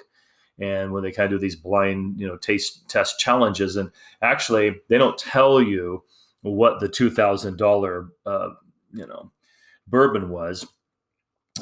and 0.60 0.92
when 0.92 1.04
they 1.04 1.12
kind 1.12 1.32
of 1.32 1.40
do 1.40 1.42
these 1.42 1.56
blind, 1.56 2.20
you 2.20 2.28
know, 2.28 2.38
taste 2.38 2.88
test 2.90 3.20
challenges. 3.20 3.76
And 3.76 3.92
actually, 4.22 4.76
they 4.90 4.98
don't 4.98 5.18
tell 5.18 5.62
you 5.62 6.04
what 6.42 6.80
the 6.80 6.90
two 6.90 7.10
thousand 7.10 7.58
dollar, 7.58 8.10
uh, 8.26 8.50
you 8.94 9.06
know, 9.06 9.32
bourbon 9.88 10.30
was. 10.30 10.66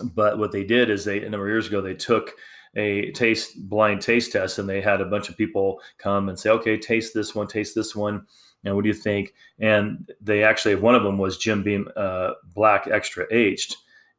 But 0.01 0.39
what 0.39 0.53
they 0.53 0.63
did 0.63 0.89
is 0.89 1.03
they 1.03 1.21
a 1.23 1.29
number 1.29 1.47
of 1.47 1.51
years 1.51 1.67
ago 1.67 1.81
they 1.81 1.95
took 1.95 2.33
a 2.75 3.11
taste 3.11 3.67
blind 3.69 4.01
taste 4.01 4.31
test, 4.31 4.57
and 4.57 4.69
they 4.69 4.79
had 4.79 5.01
a 5.01 5.05
bunch 5.05 5.27
of 5.27 5.37
people 5.37 5.81
come 5.97 6.29
and 6.29 6.39
say, 6.39 6.49
"Okay, 6.49 6.77
taste 6.77 7.13
this 7.13 7.35
one, 7.35 7.47
taste 7.47 7.75
this 7.75 7.93
one." 7.95 8.25
And 8.63 8.75
what 8.75 8.83
do 8.83 8.89
you 8.89 8.93
think? 8.93 9.33
And 9.59 10.11
they 10.21 10.43
actually, 10.43 10.75
one 10.75 10.95
of 10.95 11.03
them 11.03 11.17
was 11.17 11.37
Jim 11.37 11.63
Beam 11.63 11.89
uh, 11.95 12.31
Black 12.53 12.87
Extra 12.87 13.25
Aged, 13.31 13.75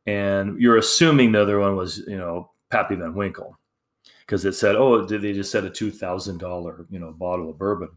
and 0.06 0.60
you're 0.60 0.78
assuming 0.78 1.32
the 1.32 1.42
other 1.42 1.60
one 1.60 1.76
was, 1.76 1.98
you 2.08 2.18
know, 2.18 2.50
Pappy 2.70 2.96
Van 2.96 3.14
Winkle, 3.14 3.56
because 4.20 4.44
it 4.44 4.54
said, 4.54 4.74
"Oh, 4.74 5.06
did 5.06 5.22
they 5.22 5.32
just 5.32 5.52
said 5.52 5.64
a 5.64 5.70
two 5.70 5.90
thousand 5.90 6.38
dollar, 6.38 6.86
you 6.90 6.98
know, 6.98 7.12
bottle 7.12 7.50
of 7.50 7.58
bourbon?" 7.58 7.90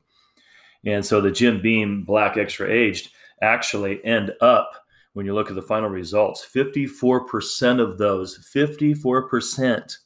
And 0.85 1.03
so 1.03 1.19
the 1.19 1.31
Jim 1.31 1.61
Beam 1.61 2.03
Black 2.03 2.37
Extra 2.37 2.69
Aged 2.69 3.09
actually 3.41 4.03
end 4.05 4.31
up 4.41 4.71
when 5.13 5.25
you 5.25 5.33
look 5.33 5.49
at 5.49 5.55
the 5.55 5.61
final 5.61 5.89
results 5.89 6.45
54% 6.53 7.79
of 7.79 7.97
those 7.97 8.37
54% 8.53 9.97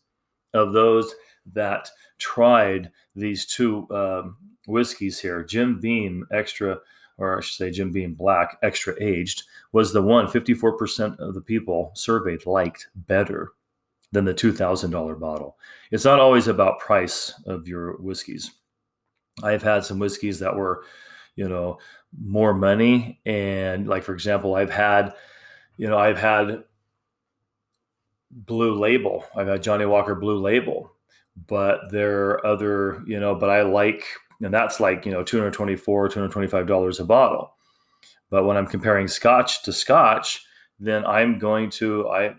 of 0.53 0.71
those 0.71 1.13
that 1.53 1.89
tried 2.19 2.91
these 3.15 3.45
two 3.47 3.87
um, 3.89 4.37
whiskeys 4.69 5.19
here. 5.19 5.43
Jim 5.43 5.79
beam 5.79 6.25
extra 6.31 6.79
or 7.19 7.37
i 7.37 7.41
should 7.41 7.55
say 7.55 7.69
jim 7.69 7.91
beam 7.91 8.13
black 8.13 8.57
extra 8.63 8.95
aged 8.99 9.43
was 9.71 9.93
the 9.93 10.01
one 10.01 10.25
54% 10.25 11.19
of 11.19 11.35
the 11.35 11.41
people 11.41 11.91
surveyed 11.93 12.45
liked 12.45 12.87
better 12.95 13.51
than 14.11 14.25
the 14.25 14.33
$2000 14.33 15.19
bottle. 15.19 15.55
It's 15.91 16.03
not 16.03 16.19
always 16.19 16.47
about 16.47 16.79
price 16.79 17.33
of 17.45 17.67
your 17.67 17.97
whiskeys 17.97 18.51
i've 19.43 19.63
had 19.63 19.83
some 19.83 19.99
whiskeys 19.99 20.39
that 20.39 20.55
were 20.55 20.83
you 21.35 21.47
know 21.47 21.77
more 22.19 22.53
money 22.53 23.21
and 23.25 23.87
like 23.87 24.03
for 24.03 24.13
example 24.13 24.55
i've 24.55 24.71
had 24.71 25.13
you 25.77 25.87
know 25.87 25.97
i've 25.97 26.17
had 26.17 26.63
blue 28.31 28.77
label. 28.77 29.25
I've 29.35 29.47
had 29.47 29.63
Johnnie 29.63 29.87
Walker 29.87 30.13
blue 30.13 30.39
label 30.39 30.91
but 31.47 31.91
there 31.91 32.29
are 32.29 32.45
other 32.45 33.01
you 33.07 33.19
know 33.19 33.33
but 33.33 33.49
i 33.49 33.61
like 33.61 34.03
and 34.41 34.53
that's 34.53 34.79
like 34.79 35.05
you 35.05 35.11
know 35.11 35.23
224 35.23 36.09
225 36.09 36.67
dollars 36.67 36.99
a 36.99 37.05
bottle 37.05 37.53
but 38.29 38.45
when 38.45 38.57
i'm 38.57 38.67
comparing 38.67 39.07
scotch 39.07 39.63
to 39.63 39.73
scotch 39.73 40.45
then 40.79 41.05
i'm 41.05 41.37
going 41.39 41.69
to 41.69 42.07
i 42.09 42.33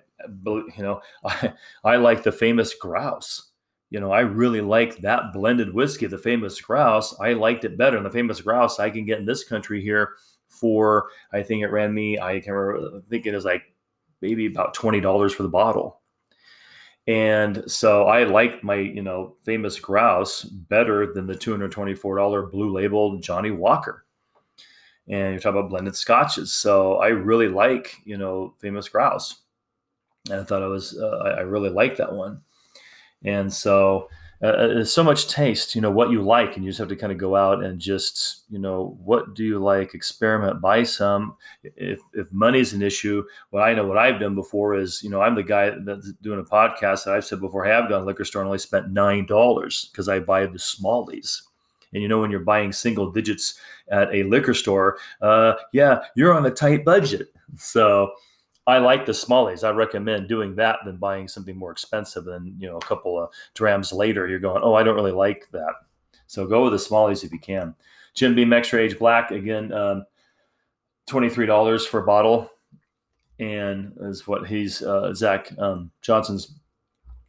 you 0.46 0.70
know 0.78 1.00
i 1.24 1.52
i 1.84 1.96
like 1.96 2.22
the 2.22 2.32
famous 2.32 2.74
grouse 2.74 3.50
you 3.90 3.98
know, 3.98 4.12
I 4.12 4.20
really 4.20 4.60
like 4.60 4.98
that 4.98 5.32
blended 5.32 5.74
whiskey, 5.74 6.06
the 6.06 6.16
famous 6.16 6.60
grouse. 6.60 7.18
I 7.20 7.32
liked 7.32 7.64
it 7.64 7.76
better. 7.76 7.96
And 7.96 8.06
the 8.06 8.10
famous 8.10 8.40
grouse 8.40 8.78
I 8.78 8.88
can 8.88 9.04
get 9.04 9.18
in 9.18 9.26
this 9.26 9.44
country 9.44 9.82
here 9.82 10.10
for, 10.48 11.08
I 11.32 11.42
think 11.42 11.62
it 11.62 11.72
ran 11.72 11.92
me, 11.92 12.18
I 12.18 12.34
can't 12.34 12.56
remember, 12.56 12.98
I 12.98 13.10
think 13.10 13.26
it 13.26 13.34
is 13.34 13.44
like 13.44 13.62
maybe 14.22 14.46
about 14.46 14.76
$20 14.76 15.34
for 15.34 15.42
the 15.42 15.48
bottle. 15.48 15.99
And 17.06 17.64
so 17.66 18.04
I 18.06 18.24
like 18.24 18.62
my, 18.62 18.76
you 18.76 19.02
know, 19.02 19.36
famous 19.42 19.80
grouse 19.80 20.42
better 20.42 21.12
than 21.12 21.26
the 21.26 21.34
$224 21.34 22.50
blue 22.50 22.70
label 22.70 23.18
Johnnie 23.18 23.50
Walker. 23.50 24.04
And 25.08 25.32
you're 25.32 25.40
talking 25.40 25.58
about 25.58 25.70
blended 25.70 25.96
scotches. 25.96 26.52
So 26.52 26.96
I 26.96 27.08
really 27.08 27.48
like, 27.48 27.96
you 28.04 28.16
know, 28.16 28.54
famous 28.58 28.88
grouse. 28.88 29.40
And 30.30 30.40
I 30.40 30.44
thought 30.44 30.62
it 30.62 30.66
was, 30.66 30.96
uh, 30.96 31.34
I 31.36 31.40
really 31.40 31.70
like 31.70 31.96
that 31.96 32.12
one. 32.12 32.42
And 33.24 33.52
so 33.52 34.08
uh, 34.42 34.46
uh, 34.46 34.66
there's 34.68 34.92
so 34.92 35.04
much 35.04 35.28
taste, 35.28 35.74
you 35.74 35.80
know, 35.80 35.90
what 35.90 36.10
you 36.10 36.22
like, 36.22 36.56
and 36.56 36.64
you 36.64 36.70
just 36.70 36.78
have 36.78 36.88
to 36.88 36.96
kind 36.96 37.12
of 37.12 37.18
go 37.18 37.36
out 37.36 37.62
and 37.62 37.78
just, 37.78 38.44
you 38.48 38.58
know, 38.58 38.96
what 39.04 39.34
do 39.34 39.44
you 39.44 39.58
like? 39.58 39.92
Experiment, 39.94 40.62
buy 40.62 40.82
some. 40.82 41.36
If 41.62 42.00
if 42.14 42.32
money's 42.32 42.72
an 42.72 42.80
issue, 42.80 43.22
what 43.50 43.62
I 43.62 43.74
know, 43.74 43.86
what 43.86 43.98
I've 43.98 44.18
done 44.18 44.34
before 44.34 44.74
is, 44.76 45.02
you 45.02 45.10
know, 45.10 45.20
I'm 45.20 45.34
the 45.34 45.42
guy 45.42 45.72
that's 45.84 46.12
doing 46.22 46.40
a 46.40 46.42
podcast 46.42 47.04
that 47.04 47.14
I've 47.14 47.24
said 47.26 47.40
before. 47.40 47.66
I 47.66 47.70
have 47.70 47.90
gone 47.90 48.00
to 48.00 48.06
liquor 48.06 48.24
store 48.24 48.40
and 48.42 48.48
only 48.48 48.58
spent 48.58 48.90
nine 48.90 49.26
dollars 49.26 49.90
because 49.92 50.08
I 50.08 50.20
buy 50.20 50.46
the 50.46 50.58
smallies. 50.58 51.42
And 51.92 52.02
you 52.02 52.08
know, 52.08 52.20
when 52.20 52.30
you're 52.30 52.40
buying 52.40 52.72
single 52.72 53.10
digits 53.10 53.58
at 53.90 54.14
a 54.14 54.22
liquor 54.22 54.54
store, 54.54 54.98
uh, 55.20 55.54
yeah, 55.72 56.00
you're 56.14 56.32
on 56.32 56.46
a 56.46 56.50
tight 56.50 56.84
budget. 56.84 57.28
So 57.56 58.12
I 58.66 58.78
like 58.78 59.06
the 59.06 59.12
smallies. 59.12 59.66
I 59.66 59.70
recommend 59.70 60.28
doing 60.28 60.54
that 60.56 60.80
than 60.84 60.96
buying 60.96 61.28
something 61.28 61.56
more 61.56 61.72
expensive. 61.72 62.28
And 62.28 62.60
you 62.60 62.68
know, 62.68 62.76
a 62.76 62.80
couple 62.80 63.20
of 63.20 63.30
drams 63.54 63.92
later, 63.92 64.28
you're 64.28 64.38
going, 64.38 64.62
oh, 64.62 64.74
I 64.74 64.82
don't 64.82 64.94
really 64.94 65.12
like 65.12 65.48
that. 65.52 65.74
So 66.26 66.46
go 66.46 66.64
with 66.64 66.72
the 66.72 66.78
smallies 66.78 67.24
if 67.24 67.32
you 67.32 67.40
can. 67.40 67.74
Jim 68.14 68.34
Beam 68.34 68.52
Extra 68.52 68.80
Age 68.80 68.98
Black 68.98 69.30
again, 69.30 69.72
um, 69.72 70.04
twenty 71.06 71.28
three 71.28 71.46
dollars 71.46 71.86
for 71.86 72.00
a 72.00 72.06
bottle, 72.06 72.50
and 73.38 73.92
is 74.02 74.26
what 74.26 74.46
he's 74.46 74.82
uh, 74.82 75.14
Zach 75.14 75.50
um, 75.58 75.90
Johnston's 76.02 76.54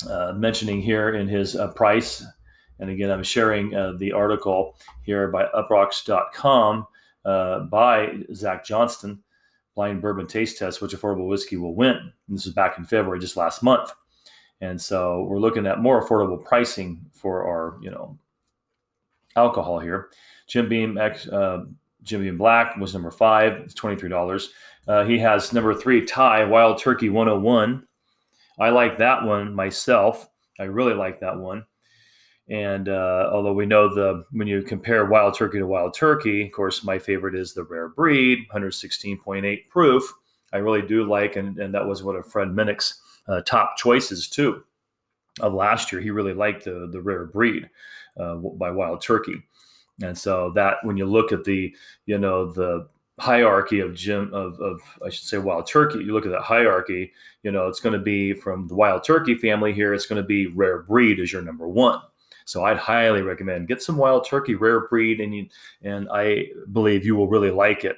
uh, 0.09 0.33
mentioning 0.35 0.81
here 0.81 1.15
in 1.15 1.27
his 1.27 1.55
uh, 1.55 1.69
price. 1.69 2.25
And 2.79 2.89
again, 2.89 3.11
I'm 3.11 3.23
sharing 3.23 3.75
uh, 3.75 3.93
the 3.97 4.11
article 4.11 4.75
here 5.03 5.27
by 5.27 5.45
uproxx.com 5.45 6.87
uh, 7.25 7.59
by 7.61 8.17
Zach 8.33 8.65
Johnston 8.65 9.21
blind 9.75 10.01
bourbon 10.01 10.27
taste 10.27 10.57
test, 10.57 10.81
which 10.81 10.93
affordable 10.93 11.27
whiskey 11.27 11.57
will 11.57 11.75
win. 11.75 11.95
And 11.95 12.37
this 12.37 12.45
was 12.45 12.53
back 12.53 12.77
in 12.77 12.85
February, 12.85 13.19
just 13.19 13.37
last 13.37 13.63
month. 13.63 13.91
And 14.59 14.79
so 14.79 15.23
we're 15.23 15.39
looking 15.39 15.65
at 15.65 15.79
more 15.79 16.05
affordable 16.05 16.43
pricing 16.43 17.01
for 17.13 17.45
our, 17.45 17.77
you 17.81 17.89
know, 17.89 18.17
alcohol 19.35 19.79
here. 19.79 20.09
Jim 20.47 20.69
Beam 20.69 20.97
X, 20.97 21.27
uh, 21.27 21.65
Jim 22.03 22.21
Beam 22.21 22.37
Black 22.37 22.77
was 22.77 22.93
number 22.93 23.11
five. 23.11 23.53
It's 23.53 23.73
twenty 23.73 23.95
three 23.95 24.09
dollars. 24.09 24.51
Uh, 24.87 25.03
he 25.03 25.17
has 25.19 25.53
number 25.53 25.73
three 25.73 26.05
tie 26.05 26.43
Wild 26.43 26.79
Turkey 26.79 27.09
101. 27.09 27.85
I 28.59 28.69
like 28.69 28.97
that 28.97 29.23
one 29.23 29.53
myself. 29.53 30.27
I 30.59 30.63
really 30.63 30.93
like 30.93 31.19
that 31.21 31.37
one. 31.37 31.65
And 32.49 32.89
uh, 32.89 33.29
although 33.31 33.53
we 33.53 33.65
know 33.65 33.93
the 33.93 34.25
when 34.31 34.47
you 34.47 34.61
compare 34.61 35.05
wild 35.05 35.35
turkey 35.35 35.59
to 35.59 35.67
wild 35.67 35.93
turkey, 35.93 36.47
of 36.47 36.51
course, 36.51 36.83
my 36.83 36.99
favorite 36.99 37.35
is 37.35 37.53
the 37.53 37.63
rare 37.63 37.89
breed, 37.89 38.39
116.8 38.53 39.69
proof. 39.69 40.11
I 40.53 40.57
really 40.57 40.81
do 40.81 41.05
like, 41.05 41.37
and, 41.37 41.57
and 41.59 41.73
that 41.73 41.87
was 41.87 42.03
one 42.03 42.15
of 42.15 42.29
Fred 42.29 42.49
Minnick's 42.49 42.99
uh, 43.27 43.41
top 43.41 43.77
choices 43.77 44.27
too 44.27 44.63
of 45.39 45.53
last 45.53 45.91
year. 45.91 46.01
He 46.01 46.11
really 46.11 46.33
liked 46.33 46.65
the 46.65 46.89
the 46.91 47.01
rare 47.01 47.25
breed 47.25 47.69
uh, 48.19 48.35
by 48.35 48.71
Wild 48.71 49.01
Turkey, 49.01 49.43
and 50.01 50.17
so 50.17 50.51
that 50.55 50.77
when 50.83 50.97
you 50.97 51.05
look 51.05 51.31
at 51.31 51.43
the 51.45 51.73
you 52.05 52.17
know 52.17 52.51
the 52.51 52.89
hierarchy 53.19 53.79
of 53.79 53.93
Jim 53.93 54.33
of, 54.33 54.59
of 54.59 54.81
I 55.05 55.09
should 55.09 55.25
say 55.25 55.37
Wild 55.37 55.67
Turkey, 55.67 55.99
you 55.99 56.13
look 56.13 56.25
at 56.25 56.31
that 56.31 56.41
hierarchy. 56.41 57.13
You 57.43 57.51
know, 57.51 57.67
it's 57.67 57.79
going 57.79 57.93
to 57.93 57.99
be 57.99 58.33
from 58.33 58.67
the 58.67 58.75
Wild 58.75 59.03
Turkey 59.03 59.35
family 59.35 59.73
here. 59.73 59.93
It's 59.93 60.05
going 60.05 60.21
to 60.21 60.27
be 60.27 60.47
rare 60.47 60.79
breed 60.79 61.19
as 61.19 61.31
your 61.31 61.41
number 61.41 61.67
one. 61.67 62.01
So 62.51 62.65
I'd 62.65 62.77
highly 62.77 63.21
recommend 63.21 63.67
get 63.67 63.81
some 63.81 63.97
wild 63.97 64.27
turkey, 64.27 64.55
rare 64.55 64.87
breed, 64.87 65.21
and 65.21 65.33
you, 65.33 65.47
and 65.81 66.07
I 66.11 66.47
believe 66.71 67.05
you 67.05 67.15
will 67.15 67.27
really 67.27 67.51
like 67.51 67.85
it. 67.85 67.95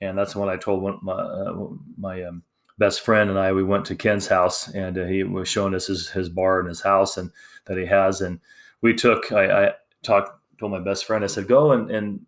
And 0.00 0.16
that's 0.16 0.34
when 0.34 0.48
I 0.48 0.56
told 0.56 0.82
one, 0.82 0.98
my 1.02 1.12
uh, 1.12 1.68
my 1.96 2.22
um, 2.24 2.42
best 2.78 3.02
friend 3.02 3.30
and 3.30 3.38
I 3.38 3.52
we 3.52 3.62
went 3.62 3.84
to 3.86 3.96
Ken's 3.96 4.28
house, 4.28 4.68
and 4.68 4.96
uh, 4.96 5.04
he 5.04 5.22
was 5.22 5.48
showing 5.48 5.74
us 5.74 5.88
his 5.88 6.08
his 6.10 6.28
bar 6.28 6.60
and 6.60 6.68
his 6.68 6.80
house 6.80 7.16
and 7.16 7.30
that 7.66 7.78
he 7.78 7.86
has, 7.86 8.20
and 8.20 8.40
we 8.80 8.94
took 8.94 9.32
I, 9.32 9.66
I 9.66 9.72
talked 10.02 10.38
told 10.58 10.72
my 10.72 10.80
best 10.80 11.04
friend 11.04 11.24
I 11.24 11.28
said 11.28 11.48
go 11.48 11.72
and 11.72 11.90
and 11.90 12.26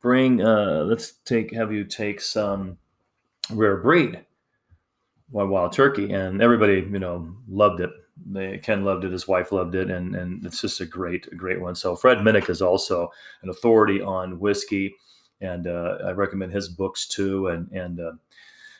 bring 0.00 0.42
uh, 0.42 0.84
let's 0.86 1.12
take 1.24 1.52
have 1.52 1.72
you 1.72 1.84
take 1.84 2.20
some 2.20 2.78
rare 3.50 3.76
breed 3.76 4.24
wild 5.30 5.72
turkey 5.72 6.12
and 6.12 6.40
everybody 6.40 6.86
you 6.90 6.98
know 6.98 7.34
loved 7.48 7.80
it 7.80 7.90
they, 8.24 8.58
Ken 8.58 8.84
loved 8.84 9.04
it, 9.04 9.12
his 9.12 9.28
wife 9.28 9.52
loved 9.52 9.74
it, 9.74 9.90
and 9.90 10.14
and 10.14 10.44
it's 10.44 10.60
just 10.60 10.80
a 10.80 10.86
great, 10.86 11.34
great 11.36 11.60
one. 11.60 11.74
So 11.74 11.96
Fred 11.96 12.18
Minnick 12.18 12.48
is 12.48 12.62
also 12.62 13.10
an 13.42 13.50
authority 13.50 14.00
on 14.00 14.40
whiskey, 14.40 14.94
and 15.40 15.66
uh, 15.66 15.98
I 16.04 16.10
recommend 16.12 16.52
his 16.52 16.68
books 16.68 17.06
too. 17.06 17.48
And 17.48 17.70
and 17.72 18.00
uh, 18.00 18.12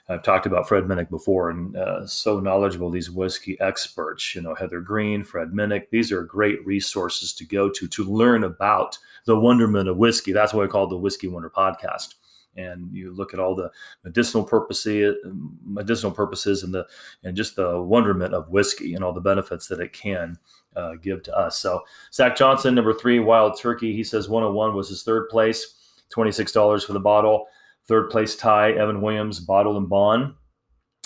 I've 0.09 0.23
talked 0.23 0.47
about 0.47 0.69
Fred 0.69 0.85
Minnick 0.85 1.11
before, 1.11 1.51
and 1.51 1.77
uh, 1.77 2.07
so 2.07 2.41
knowledgeable. 2.41 2.91
These 2.91 3.11
whiskey 3.11 3.59
experts, 3.61 4.35
you 4.35 4.41
know, 4.41 4.55
Heather 4.55 4.81
Greene, 4.81 5.23
Fred 5.23 5.49
Minnick. 5.49 5.91
These 5.91 6.13
are 6.13 6.23
great 6.23 6.65
resources 6.65 7.35
to 7.35 7.45
go 7.45 7.69
to 7.71 7.89
to 7.89 8.05
learn 8.05 8.45
about 8.45 8.99
the 9.27 9.39
wonderment 9.39 9.89
of 9.89 9.97
whiskey. 9.97 10.33
That's 10.33 10.55
why 10.55 10.65
I 10.65 10.69
call 10.69 10.87
the 10.87 10.97
Whiskey 10.97 11.29
Wonder 11.29 11.51
Podcast 11.51 12.15
and 12.57 12.93
you 12.93 13.13
look 13.13 13.35
at 13.35 13.41
all 13.41 13.55
the 13.55 13.71
medicinal 14.05 14.45
purposes, 14.45 15.17
medicinal 15.65 16.13
purposes, 16.13 16.63
and 16.63 16.73
the 16.73 16.87
and 17.25 17.37
just 17.37 17.57
the 17.57 17.81
wonderment 17.81 18.35
of 18.35 18.49
whiskey 18.49 18.95
and 18.95 19.05
all 19.05 19.13
the 19.13 19.21
benefits 19.21 19.69
that 19.69 19.81
it 19.81 19.93
can 19.93 20.39
uh, 20.75 20.95
give 20.95 21.23
to 21.25 21.37
us. 21.37 21.59
So 21.59 21.83
Zach 22.13 22.37
Johnston, 22.37 22.75
number 22.75 22.95
three, 22.95 23.19
Wild 23.19 23.59
Turkey. 23.59 23.95
He 23.95 24.05
says 24.05 24.29
101 24.29 24.75
was 24.75 24.89
his 24.89 25.03
third 25.03 25.29
place, 25.29 26.03
twenty 26.11 26.33
six 26.33 26.53
dollars 26.53 26.85
for 26.85 26.93
the 26.93 27.01
bottle. 27.01 27.47
Third 27.87 28.11
place 28.11 28.37
tie, 28.37 28.73
Evan 28.73 29.01
Williams, 29.01 29.39
bottled 29.39 29.77
and 29.77 29.89
bond, 29.89 30.35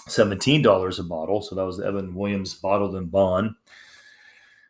seventeen 0.08 0.62
dollars 0.62 0.98
a 0.98 1.04
bottle. 1.04 1.42
So 1.42 1.54
that 1.54 1.66
was 1.66 1.80
Evan 1.80 2.14
Williams 2.14 2.54
bottled 2.54 2.94
and 2.96 3.10
bond. 3.10 3.54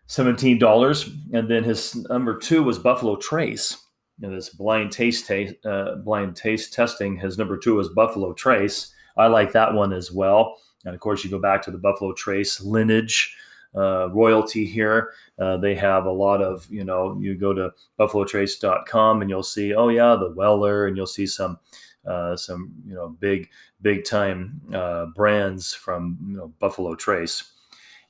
$17. 0.08 1.32
And 1.32 1.48
then 1.48 1.62
his 1.62 1.94
number 1.94 2.36
two 2.36 2.64
was 2.64 2.80
Buffalo 2.80 3.14
Trace 3.14 3.76
you 4.20 4.28
know, 4.28 4.34
this 4.34 4.50
blind 4.50 4.92
taste, 4.92 5.26
taste 5.26 5.54
uh, 5.64 5.96
blind 5.96 6.36
taste 6.36 6.72
testing. 6.72 7.16
His 7.16 7.38
number 7.38 7.56
two 7.56 7.80
is 7.80 7.88
Buffalo 7.88 8.32
Trace. 8.32 8.92
I 9.16 9.26
like 9.26 9.52
that 9.52 9.74
one 9.74 9.92
as 9.92 10.12
well. 10.12 10.56
And 10.84 10.94
of 10.94 11.00
course, 11.00 11.24
you 11.24 11.30
go 11.30 11.38
back 11.38 11.62
to 11.62 11.70
the 11.70 11.78
Buffalo 11.78 12.12
Trace 12.12 12.60
lineage 12.60 13.34
uh, 13.74 14.10
royalty 14.10 14.66
here. 14.66 15.12
Uh, 15.38 15.56
they 15.56 15.74
have 15.74 16.06
a 16.06 16.12
lot 16.12 16.42
of, 16.42 16.66
you 16.70 16.84
know, 16.84 17.18
you 17.20 17.34
go 17.34 17.52
to 17.52 17.70
buffalotrace.com 17.98 19.20
and 19.20 19.30
you'll 19.30 19.42
see, 19.42 19.74
oh 19.74 19.88
yeah, 19.88 20.16
the 20.16 20.32
Weller, 20.32 20.86
and 20.86 20.96
you'll 20.96 21.06
see 21.06 21.26
some, 21.26 21.58
uh, 22.06 22.36
some, 22.36 22.72
you 22.86 22.94
know, 22.94 23.08
big, 23.20 23.48
big 23.82 24.04
time 24.04 24.60
uh, 24.74 25.06
brands 25.14 25.72
from 25.72 26.18
you 26.28 26.36
know, 26.36 26.52
Buffalo 26.58 26.94
Trace, 26.94 27.52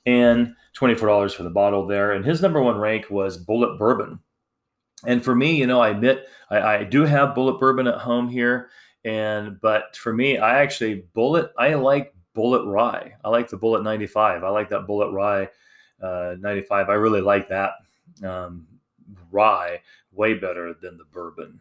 and 0.07 0.55
twenty 0.73 0.95
four 0.95 1.09
dollars 1.09 1.35
for 1.35 1.43
the 1.43 1.51
bottle 1.51 1.87
there. 1.87 2.13
And 2.13 2.25
his 2.25 2.41
number 2.41 2.63
one 2.63 2.79
rank 2.79 3.11
was 3.11 3.45
Bulleit 3.45 3.79
Bourbon. 3.79 4.21
And 5.07 5.25
for 5.25 5.35
me, 5.35 5.57
you 5.57 5.67
know, 5.67 5.81
I 5.81 5.91
admit 5.91 6.29
I, 6.51 6.61
I 6.61 6.85
do 6.85 7.05
have 7.05 7.35
Bulleit 7.35 7.59
Bourbon 7.59 7.87
at 7.87 7.99
home 7.99 8.29
here, 8.29 8.71
and 9.05 9.61
but 9.61 9.97
for 9.97 10.13
me, 10.13 10.39
I 10.39 10.63
actually 10.63 11.05
Bulleit. 11.17 11.51
I 11.59 11.75
like 11.75 12.15
Bulleit 12.37 12.67
Rye. 12.67 13.15
I 13.25 13.29
like 13.31 13.49
the 13.49 13.59
Bulleit 13.59 13.83
95. 13.83 14.45
I 14.45 14.49
like 14.51 14.69
that 14.71 14.87
Bulleit 14.87 15.13
Rye 15.13 15.49
uh, 16.03 16.37
95. 16.39 16.89
I 16.89 16.95
really 16.95 17.21
like 17.21 17.49
that 17.49 17.73
um, 18.23 18.67
rye 19.31 19.81
way 20.13 20.35
better 20.35 20.75
than 20.75 20.97
the 20.97 21.05
bourbon. 21.13 21.61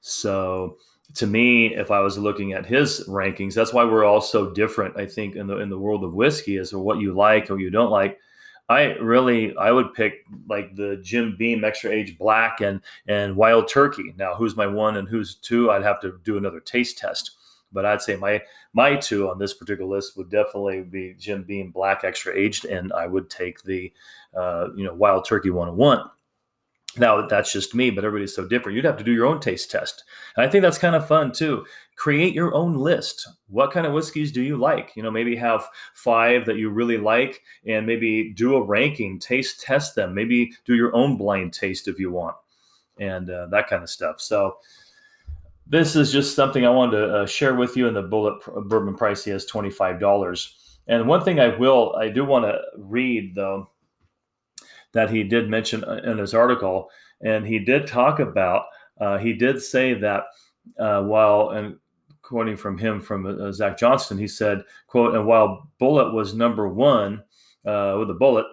So 0.00 0.78
to 1.14 1.26
me, 1.26 1.74
if 1.74 1.90
I 1.90 2.00
was 2.00 2.18
looking 2.18 2.52
at 2.52 2.66
his 2.66 3.04
rankings, 3.08 3.54
that's 3.54 3.72
why 3.72 3.84
we're 3.84 4.04
all 4.04 4.20
so 4.20 4.50
different. 4.50 4.98
I 4.98 5.06
think 5.06 5.36
in 5.36 5.46
the 5.46 5.58
in 5.58 5.68
the 5.68 5.78
world 5.78 6.04
of 6.04 6.14
whiskey 6.14 6.56
is 6.56 6.72
what 6.72 7.00
you 7.00 7.12
like 7.12 7.50
or 7.50 7.58
you 7.58 7.70
don't 7.70 7.90
like. 7.90 8.18
I 8.68 8.94
really 8.94 9.56
I 9.56 9.70
would 9.70 9.94
pick 9.94 10.24
like 10.48 10.74
the 10.74 10.96
Jim 11.02 11.36
Beam 11.38 11.64
Extra 11.64 11.90
Age 11.90 12.18
Black 12.18 12.60
and 12.60 12.80
and 13.06 13.36
Wild 13.36 13.68
Turkey. 13.68 14.14
Now, 14.18 14.34
who's 14.34 14.56
my 14.56 14.66
one 14.66 14.96
and 14.96 15.08
who's 15.08 15.36
two? 15.36 15.70
I'd 15.70 15.84
have 15.84 16.00
to 16.00 16.18
do 16.24 16.36
another 16.36 16.60
taste 16.60 16.98
test. 16.98 17.32
But 17.72 17.84
I'd 17.84 18.02
say 18.02 18.16
my 18.16 18.42
my 18.72 18.96
two 18.96 19.28
on 19.28 19.38
this 19.38 19.54
particular 19.54 19.88
list 19.88 20.16
would 20.16 20.30
definitely 20.30 20.82
be 20.82 21.14
Jim 21.18 21.44
Beam 21.44 21.70
Black 21.70 22.02
Extra 22.02 22.34
Aged, 22.34 22.64
and 22.64 22.92
I 22.92 23.06
would 23.06 23.30
take 23.30 23.62
the 23.62 23.92
uh, 24.36 24.68
you 24.74 24.84
know 24.84 24.94
Wild 24.94 25.26
Turkey 25.26 25.50
101. 25.50 26.10
Now 26.98 27.26
that's 27.26 27.52
just 27.52 27.74
me, 27.74 27.90
but 27.90 28.04
everybody's 28.04 28.34
so 28.34 28.46
different. 28.46 28.76
You'd 28.76 28.84
have 28.84 28.96
to 28.96 29.04
do 29.04 29.12
your 29.12 29.26
own 29.26 29.40
taste 29.40 29.70
test. 29.70 30.04
And 30.36 30.46
I 30.46 30.50
think 30.50 30.62
that's 30.62 30.78
kind 30.78 30.96
of 30.96 31.06
fun 31.06 31.32
too. 31.32 31.66
Create 31.96 32.34
your 32.34 32.54
own 32.54 32.74
list. 32.74 33.28
What 33.48 33.70
kind 33.70 33.86
of 33.86 33.92
whiskeys 33.92 34.32
do 34.32 34.42
you 34.42 34.56
like? 34.56 34.92
You 34.96 35.02
know, 35.02 35.10
maybe 35.10 35.36
have 35.36 35.66
five 35.94 36.46
that 36.46 36.56
you 36.56 36.70
really 36.70 36.98
like 36.98 37.42
and 37.66 37.86
maybe 37.86 38.32
do 38.32 38.56
a 38.56 38.62
ranking, 38.62 39.18
taste 39.18 39.60
test 39.60 39.94
them. 39.94 40.14
Maybe 40.14 40.52
do 40.64 40.74
your 40.74 40.94
own 40.94 41.16
blind 41.16 41.52
taste 41.52 41.88
if 41.88 41.98
you 41.98 42.10
want 42.10 42.36
and 42.98 43.30
uh, 43.30 43.46
that 43.50 43.68
kind 43.68 43.82
of 43.82 43.90
stuff. 43.90 44.20
So 44.20 44.58
this 45.66 45.96
is 45.96 46.12
just 46.12 46.36
something 46.36 46.64
I 46.64 46.70
wanted 46.70 46.98
to 46.98 47.14
uh, 47.14 47.26
share 47.26 47.54
with 47.54 47.76
you. 47.76 47.88
And 47.88 47.96
the 47.96 48.02
Bulleit 48.02 48.68
bourbon 48.68 48.94
price 48.94 49.24
he 49.24 49.30
has 49.32 49.46
$25. 49.46 50.52
And 50.88 51.08
one 51.08 51.24
thing 51.24 51.40
I 51.40 51.56
will, 51.56 51.94
I 51.96 52.08
do 52.08 52.24
want 52.24 52.44
to 52.44 52.58
read 52.76 53.34
though, 53.34 53.68
that 54.96 55.10
he 55.10 55.22
did 55.22 55.50
mention 55.50 55.84
uh, 55.84 56.00
in 56.04 56.16
his 56.16 56.32
article, 56.32 56.90
and 57.20 57.46
he 57.46 57.58
did 57.58 57.86
talk 57.86 58.18
about. 58.18 58.64
Uh, 58.98 59.18
he 59.18 59.34
did 59.34 59.60
say 59.60 59.92
that 59.92 60.24
uh, 60.78 61.02
while 61.02 61.50
and 61.50 61.76
quoting 62.22 62.56
from 62.56 62.78
him 62.78 63.02
from 63.02 63.26
uh, 63.26 63.52
Zach 63.52 63.76
Johnston, 63.76 64.16
he 64.16 64.26
said, 64.26 64.64
"quote 64.86 65.14
And 65.14 65.26
while 65.26 65.70
Bulleit 65.78 66.14
was 66.14 66.32
number 66.32 66.66
one 66.66 67.22
uh, 67.66 67.96
with 67.98 68.08
a 68.10 68.16
bullet." 68.18 68.46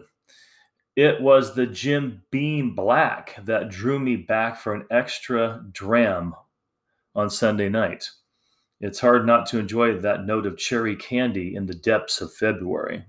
It 0.98 1.22
was 1.22 1.56
the 1.56 1.66
Jim 1.66 2.22
Beam 2.30 2.76
Black 2.76 3.36
that 3.46 3.70
drew 3.70 3.98
me 3.98 4.18
back 4.18 4.58
for 4.58 4.76
an 4.76 4.86
extra 4.92 5.64
dram 5.72 6.36
on 7.16 7.30
Sunday 7.30 7.70
night. 7.70 8.10
It's 8.82 9.00
hard 9.00 9.26
not 9.26 9.46
to 9.48 9.60
enjoy 9.60 9.98
that 9.98 10.26
note 10.26 10.46
of 10.46 10.58
cherry 10.58 10.98
candy 10.98 11.56
in 11.56 11.68
the 11.68 11.74
depths 11.74 12.20
of 12.20 12.34
February. 12.34 13.06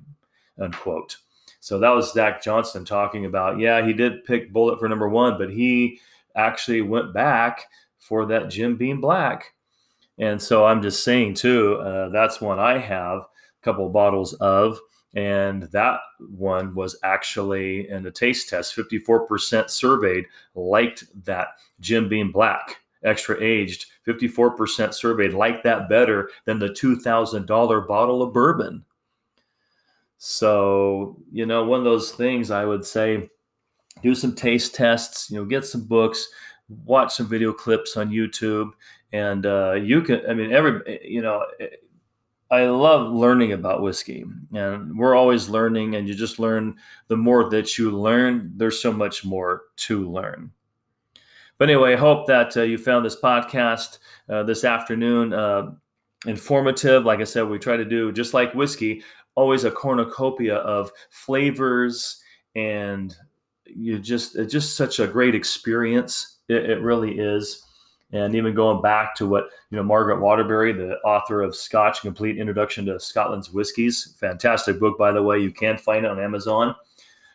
Unquote. 0.58 1.16
So 1.64 1.79
that 1.79 1.94
was 1.94 2.12
Zach 2.12 2.42
Johnston 2.42 2.85
talking 2.85 3.24
about, 3.24 3.59
yeah, 3.59 3.87
he 3.87 3.94
did 3.94 4.27
pick 4.27 4.53
Bulleit 4.53 4.79
for 4.79 4.87
number 4.87 5.09
one, 5.09 5.38
but 5.38 5.50
he 5.50 5.98
actually 6.37 6.83
went 6.83 7.14
back 7.14 7.64
for 7.98 8.27
that 8.27 8.50
Jim 8.50 8.77
Beam 8.77 9.00
Black. 9.00 9.55
And 10.18 10.42
so 10.42 10.66
I'm 10.66 10.83
just 10.83 11.03
saying, 11.03 11.37
too, 11.37 11.77
uh, 11.77 12.11
that's 12.11 12.38
one 12.38 12.59
I 12.59 12.77
have 12.77 13.20
a 13.20 13.27
couple 13.62 13.87
of 13.87 13.94
bottles 13.94 14.35
of. 14.35 14.79
And 15.14 15.62
that 15.72 16.00
one 16.18 16.74
was 16.74 16.98
actually 17.03 17.88
in 17.88 18.03
the 18.03 18.11
taste 18.11 18.50
test, 18.50 18.77
54% 18.77 19.70
surveyed 19.70 20.27
liked 20.55 21.05
that 21.24 21.48
Jim 21.81 22.11
Beam 22.11 22.31
Black, 22.31 22.77
extra 23.05 23.42
aged. 23.42 23.87
54% 24.07 24.92
surveyed 24.92 25.33
liked 25.33 25.64
that 25.64 25.88
better 25.88 26.29
than 26.44 26.59
the 26.59 26.68
$2,000 26.68 27.88
bottle 27.88 28.22
of 28.22 28.35
bourbon. 28.35 28.85
So, 30.26 31.18
you 31.30 31.44
know, 31.44 31.64
one 31.64 31.80
of 31.80 31.84
those 31.84 32.12
things 32.12 32.50
I 32.50 32.64
would 32.64 32.87
say 32.87 33.28
do 34.02 34.14
some 34.14 34.34
taste 34.34 34.74
tests, 34.74 35.30
you 35.30 35.37
know, 35.37 35.44
get 35.44 35.66
some 35.66 35.84
books, 35.84 36.26
watch 36.66 37.14
some 37.14 37.28
video 37.28 37.52
clips 37.52 37.98
on 37.98 38.08
YouTube. 38.08 38.70
And 39.12 39.44
uh, 39.44 39.72
you 39.72 40.00
can, 40.00 40.22
I 40.26 40.32
mean, 40.32 40.50
every, 40.50 40.98
you 41.04 41.20
know, 41.20 41.44
I 42.50 42.64
love 42.64 43.12
learning 43.12 43.52
about 43.52 43.82
whiskey, 43.82 44.24
and 44.54 44.98
we're 44.98 45.14
always 45.14 45.50
learning, 45.50 45.94
and 45.94 46.08
you 46.08 46.14
just 46.14 46.38
learn 46.38 46.76
the 47.08 47.18
more 47.18 47.50
that 47.50 47.76
you 47.76 47.90
learn, 47.90 48.50
there's 48.56 48.80
so 48.80 48.92
much 48.92 49.26
more 49.26 49.64
to 49.76 50.10
learn. 50.10 50.52
But 51.58 51.68
anyway, 51.68 51.92
I 51.92 51.96
hope 51.96 52.26
that 52.28 52.56
uh, 52.56 52.62
you 52.62 52.78
found 52.78 53.04
this 53.04 53.20
podcast 53.20 53.98
uh, 54.30 54.42
this 54.44 54.64
afternoon 54.64 55.34
uh, 55.34 55.72
informative. 56.26 57.04
Like 57.04 57.20
I 57.20 57.24
said, 57.24 57.46
we 57.46 57.58
try 57.58 57.76
to 57.76 57.84
do 57.84 58.10
just 58.10 58.32
like 58.32 58.54
whiskey, 58.54 59.02
always 59.34 59.64
a 59.64 59.70
cornucopia 59.70 60.56
of 60.56 60.90
flavors 61.10 62.20
and 62.54 63.16
you 63.66 63.98
just 63.98 64.36
it's 64.36 64.52
just 64.52 64.76
such 64.76 65.00
a 65.00 65.06
great 65.06 65.34
experience. 65.34 66.38
It, 66.48 66.70
it, 66.70 66.80
really 66.80 67.18
is. 67.18 67.64
And 68.12 68.34
even 68.34 68.54
going 68.54 68.82
back 68.82 69.14
to 69.16 69.26
what 69.26 69.48
you 69.70 69.76
know 69.76 69.82
margaret 69.82 70.20
waterbury 70.20 70.72
the 70.72 70.98
author 70.98 71.42
of 71.42 71.56
scotch 71.56 72.02
complete 72.02 72.38
introduction 72.38 72.86
to 72.86 73.00
scotland's 73.00 73.52
whiskies. 73.52 74.14
Fantastic 74.20 74.78
book 74.78 74.98
by 74.98 75.12
the 75.12 75.22
way. 75.22 75.38
You 75.38 75.50
can 75.50 75.78
find 75.78 76.04
it 76.04 76.10
on 76.10 76.20
Amazon 76.20 76.74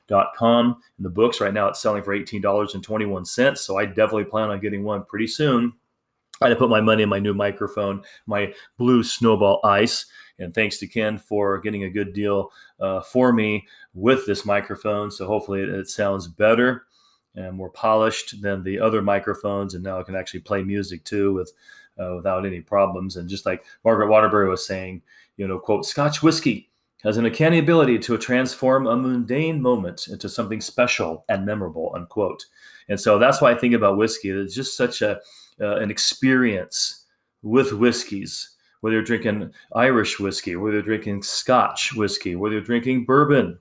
amazon.com 0.09 0.81
in 0.97 1.03
the 1.03 1.09
books 1.09 1.39
right 1.39 1.53
now 1.53 1.67
it's 1.67 1.81
selling 1.81 2.03
for 2.03 2.17
$18.21 2.17 3.57
so 3.57 3.77
i 3.77 3.85
definitely 3.85 4.23
plan 4.23 4.49
on 4.49 4.59
getting 4.59 4.83
one 4.83 5.03
pretty 5.05 5.27
soon. 5.27 5.73
I 6.41 6.45
had 6.45 6.53
to 6.53 6.55
put 6.55 6.69
my 6.69 6.81
money 6.81 7.03
in 7.03 7.09
my 7.09 7.19
new 7.19 7.33
microphone 7.33 8.03
my 8.25 8.53
blue 8.77 9.03
snowball 9.03 9.59
ice 9.63 10.05
and 10.39 10.53
thanks 10.53 10.77
to 10.77 10.87
Ken 10.87 11.17
for 11.17 11.59
getting 11.59 11.83
a 11.83 11.89
good 11.89 12.13
deal 12.13 12.51
uh, 12.79 13.01
for 13.01 13.31
me 13.31 13.67
with 13.93 14.25
this 14.25 14.45
microphone. 14.45 15.11
So 15.11 15.27
hopefully 15.27 15.61
it, 15.61 15.69
it, 15.69 15.89
sounds 15.89 16.27
better 16.27 16.85
and 17.35 17.55
more 17.55 17.69
polished 17.69 18.41
than 18.41 18.63
the 18.63 18.79
other 18.79 19.01
microphones. 19.01 19.75
And 19.75 19.83
now 19.83 19.99
I 19.99 20.03
can 20.03 20.15
actually 20.15 20.41
play 20.41 20.63
music 20.63 21.03
too 21.03 21.33
with 21.33 21.51
uh, 21.99 22.15
without 22.15 22.45
any 22.45 22.61
problems. 22.61 23.17
And 23.17 23.29
just 23.29 23.45
like 23.45 23.63
Margaret 23.83 24.07
Waterbury 24.07 24.49
was 24.49 24.65
saying, 24.65 25.01
you 25.37 25.47
know, 25.47 25.59
quote, 25.59 25.85
Scotch 25.85 26.23
whiskey 26.23 26.69
has 27.03 27.17
an 27.17 27.25
uncanny 27.25 27.59
ability 27.59 27.99
to 27.99 28.17
transform 28.17 28.87
a 28.87 28.95
mundane 28.95 29.61
moment 29.61 30.07
into 30.07 30.29
something 30.29 30.61
special 30.61 31.25
and 31.29 31.45
memorable, 31.45 31.91
unquote. 31.95 32.45
And 32.87 32.99
so 32.99 33.19
that's 33.19 33.41
why 33.41 33.51
I 33.51 33.55
think 33.55 33.73
about 33.73 33.97
whiskey. 33.97 34.29
It's 34.29 34.55
just 34.55 34.75
such 34.75 35.01
a 35.01 35.19
uh, 35.61 35.75
an 35.77 35.91
experience 35.91 37.05
with 37.41 37.73
whiskeys 37.73 38.55
whether 38.81 38.95
you're 38.95 39.03
drinking 39.03 39.53
Irish 39.73 40.19
whiskey, 40.19 40.55
whether 40.55 40.75
you're 40.75 40.83
drinking 40.83 41.23
Scotch 41.23 41.93
whiskey, 41.93 42.35
whether 42.35 42.55
you're 42.55 42.63
drinking 42.63 43.05
bourbon. 43.05 43.59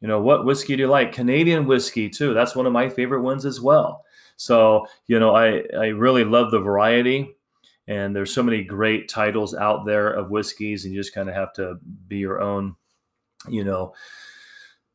You 0.00 0.08
know, 0.08 0.20
what 0.20 0.44
whiskey 0.44 0.74
do 0.74 0.82
you 0.82 0.88
like? 0.88 1.12
Canadian 1.12 1.66
whiskey, 1.66 2.08
too. 2.08 2.34
That's 2.34 2.56
one 2.56 2.66
of 2.66 2.72
my 2.72 2.88
favorite 2.88 3.22
ones 3.22 3.46
as 3.46 3.60
well. 3.60 4.04
So, 4.36 4.86
you 5.06 5.20
know, 5.20 5.36
I, 5.36 5.62
I 5.78 5.86
really 5.88 6.24
love 6.24 6.50
the 6.50 6.58
variety. 6.58 7.36
And 7.86 8.14
there's 8.14 8.34
so 8.34 8.42
many 8.42 8.64
great 8.64 9.08
titles 9.08 9.54
out 9.54 9.86
there 9.86 10.08
of 10.08 10.30
whiskeys, 10.30 10.84
and 10.84 10.94
you 10.94 11.00
just 11.00 11.14
kind 11.14 11.28
of 11.28 11.34
have 11.34 11.52
to 11.54 11.78
be 12.08 12.18
your 12.18 12.40
own, 12.40 12.76
you 13.48 13.64
know, 13.64 13.94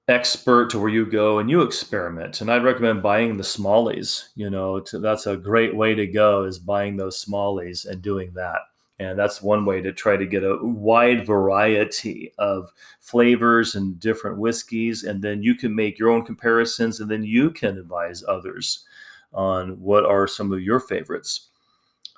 expert 0.09 0.69
to 0.69 0.79
where 0.79 0.89
you 0.89 1.05
go 1.05 1.39
and 1.39 1.49
you 1.49 1.61
experiment. 1.61 2.39
And 2.39 2.49
I'd 2.49 2.63
recommend 2.63 3.03
buying 3.03 3.37
the 3.37 3.43
smallies. 3.43 4.29
You 4.35 4.49
know, 4.49 4.79
to, 4.81 4.99
that's 4.99 5.27
a 5.27 5.37
great 5.37 5.75
way 5.75 5.95
to 5.95 6.07
go 6.07 6.43
is 6.43 6.59
buying 6.59 6.97
those 6.97 7.23
smallies 7.23 7.85
and 7.85 8.01
doing 8.01 8.31
that. 8.35 8.59
And 8.99 9.17
that's 9.17 9.43
one 9.43 9.65
way 9.65 9.81
to 9.81 9.93
try 9.93 10.17
to 10.17 10.25
get 10.25 10.43
a 10.43 10.57
wide 10.61 11.25
variety 11.25 12.33
of 12.39 12.71
flavors 12.99 13.75
and 13.75 13.99
different 13.99 14.39
whiskeys. 14.39 15.03
And 15.03 15.21
then 15.21 15.43
you 15.43 15.53
can 15.53 15.75
make 15.75 15.99
your 15.99 16.09
own 16.09 16.25
comparisons 16.25 16.99
and 16.99 17.09
then 17.09 17.23
you 17.23 17.51
can 17.51 17.77
advise 17.77 18.23
others 18.27 18.85
on 19.33 19.79
what 19.79 20.05
are 20.05 20.27
some 20.27 20.51
of 20.51 20.61
your 20.61 20.79
favorites. 20.79 21.49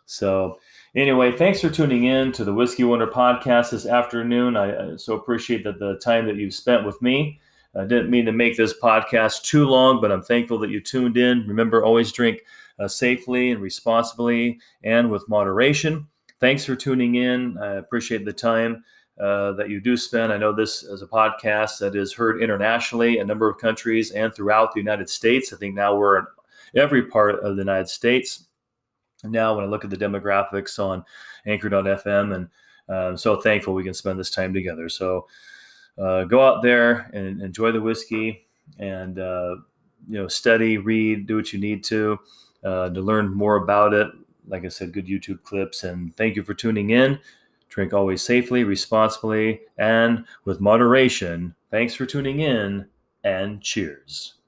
So, 0.06 0.58
anyway, 0.96 1.32
thanks 1.32 1.62
for 1.62 1.70
tuning 1.70 2.06
in 2.06 2.32
to 2.32 2.44
the 2.44 2.54
Whiskey 2.54 2.84
Wonder 2.84 3.08
podcast 3.08 3.72
this 3.72 3.86
afternoon. 3.86 4.56
I, 4.56 4.96
so 4.96 5.14
appreciate 5.14 5.64
that 5.66 5.80
the 5.80 6.00
time 6.00 6.26
that 6.28 6.38
you've 6.38 6.54
spent 6.54 6.86
with 6.86 7.02
me. 7.02 7.40
I 7.76 7.86
didn't 7.86 8.10
mean 8.10 8.26
to 8.26 8.32
make 8.32 8.58
this 8.58 8.74
podcast 8.74 9.44
too 9.44 9.68
long, 9.68 10.02
but 10.02 10.12
I'm 10.12 10.24
thankful 10.24 10.58
that 10.60 10.72
you 10.72 10.82
tuned 10.82 11.18
in. 11.18 11.46
Remember, 11.48 11.84
always 11.84 12.12
drink 12.12 12.42
uh, 12.80 12.88
safely 12.88 13.52
and 13.52 13.62
responsibly 13.62 14.60
and 14.84 15.12
with 15.12 15.30
moderation. 15.30 16.08
Thanks 16.40 16.66
for 16.66 16.76
tuning 16.76 17.16
in. 17.16 17.58
I 17.58 17.76
appreciate 17.76 18.26
the 18.26 18.34
time. 18.34 18.84
uh, 19.20 19.52
that 19.54 19.70
you 19.70 19.82
do 19.82 19.98
spend. 19.98 20.32
I 20.32 20.38
know 20.38 20.54
this 20.54 20.82
is 20.84 21.02
a 21.02 21.08
podcast 21.08 21.78
that 21.80 21.94
is 21.94 22.14
heard 22.14 22.42
internationally, 22.42 23.18
a 23.20 23.26
number 23.26 23.50
of 23.50 23.58
countries, 23.58 24.12
and 24.12 24.34
throughout 24.34 24.74
the 24.74 24.80
United 24.80 25.10
States. 25.10 25.52
I 25.52 25.58
think 25.58 25.76
now 25.76 25.96
we're 25.96 26.20
in 26.20 26.26
every 26.76 27.04
part 27.04 27.36
of 27.44 27.58
the 27.58 27.62
United 27.62 27.90
States. 27.90 28.46
Now, 29.24 29.56
when 29.56 29.66
I 29.66 29.68
look 29.68 29.84
at 29.84 29.90
the 29.90 29.98
demographics 29.98 30.80
on 30.80 31.04
Anchor.fm, 31.46 32.34
and 32.34 32.48
I'm 32.88 33.18
so 33.18 33.42
thankful 33.42 33.74
we 33.74 33.84
can 33.84 33.94
spend 33.94 34.18
this 34.18 34.32
time 34.32 34.54
together. 34.54 34.88
So 34.88 35.28
uh, 35.98 36.24
go 36.24 36.42
out 36.42 36.62
there 36.64 37.10
and 37.14 37.42
enjoy 37.42 37.74
the 37.74 37.82
whiskey, 37.82 38.48
and 38.80 39.20
uh, 39.20 39.58
you 40.08 40.18
know, 40.20 40.28
study, 40.30 40.78
read, 40.78 41.28
do 41.28 41.36
what 41.36 41.52
you 41.52 41.60
need 41.60 41.84
to 41.86 42.18
uh, 42.64 42.90
to 42.90 43.02
learn 43.02 43.34
more 43.34 43.58
about 43.58 43.94
it. 43.94 44.08
Like 44.48 44.66
I 44.66 44.70
said, 44.70 44.94
good 44.94 45.08
YouTube 45.08 45.44
clips, 45.44 45.84
and 45.84 46.16
thank 46.16 46.36
you 46.36 46.44
for 46.44 46.54
tuning 46.54 46.90
in. 46.90 47.20
Drink 47.70 47.94
always 47.94 48.24
safely, 48.24 48.64
responsibly, 48.64 49.62
and 49.78 50.26
with 50.44 50.60
moderation. 50.60 51.56
Thanks 51.70 51.94
for 51.94 52.06
tuning 52.06 52.40
in, 52.40 52.88
and 53.24 53.62
cheers. 53.62 54.39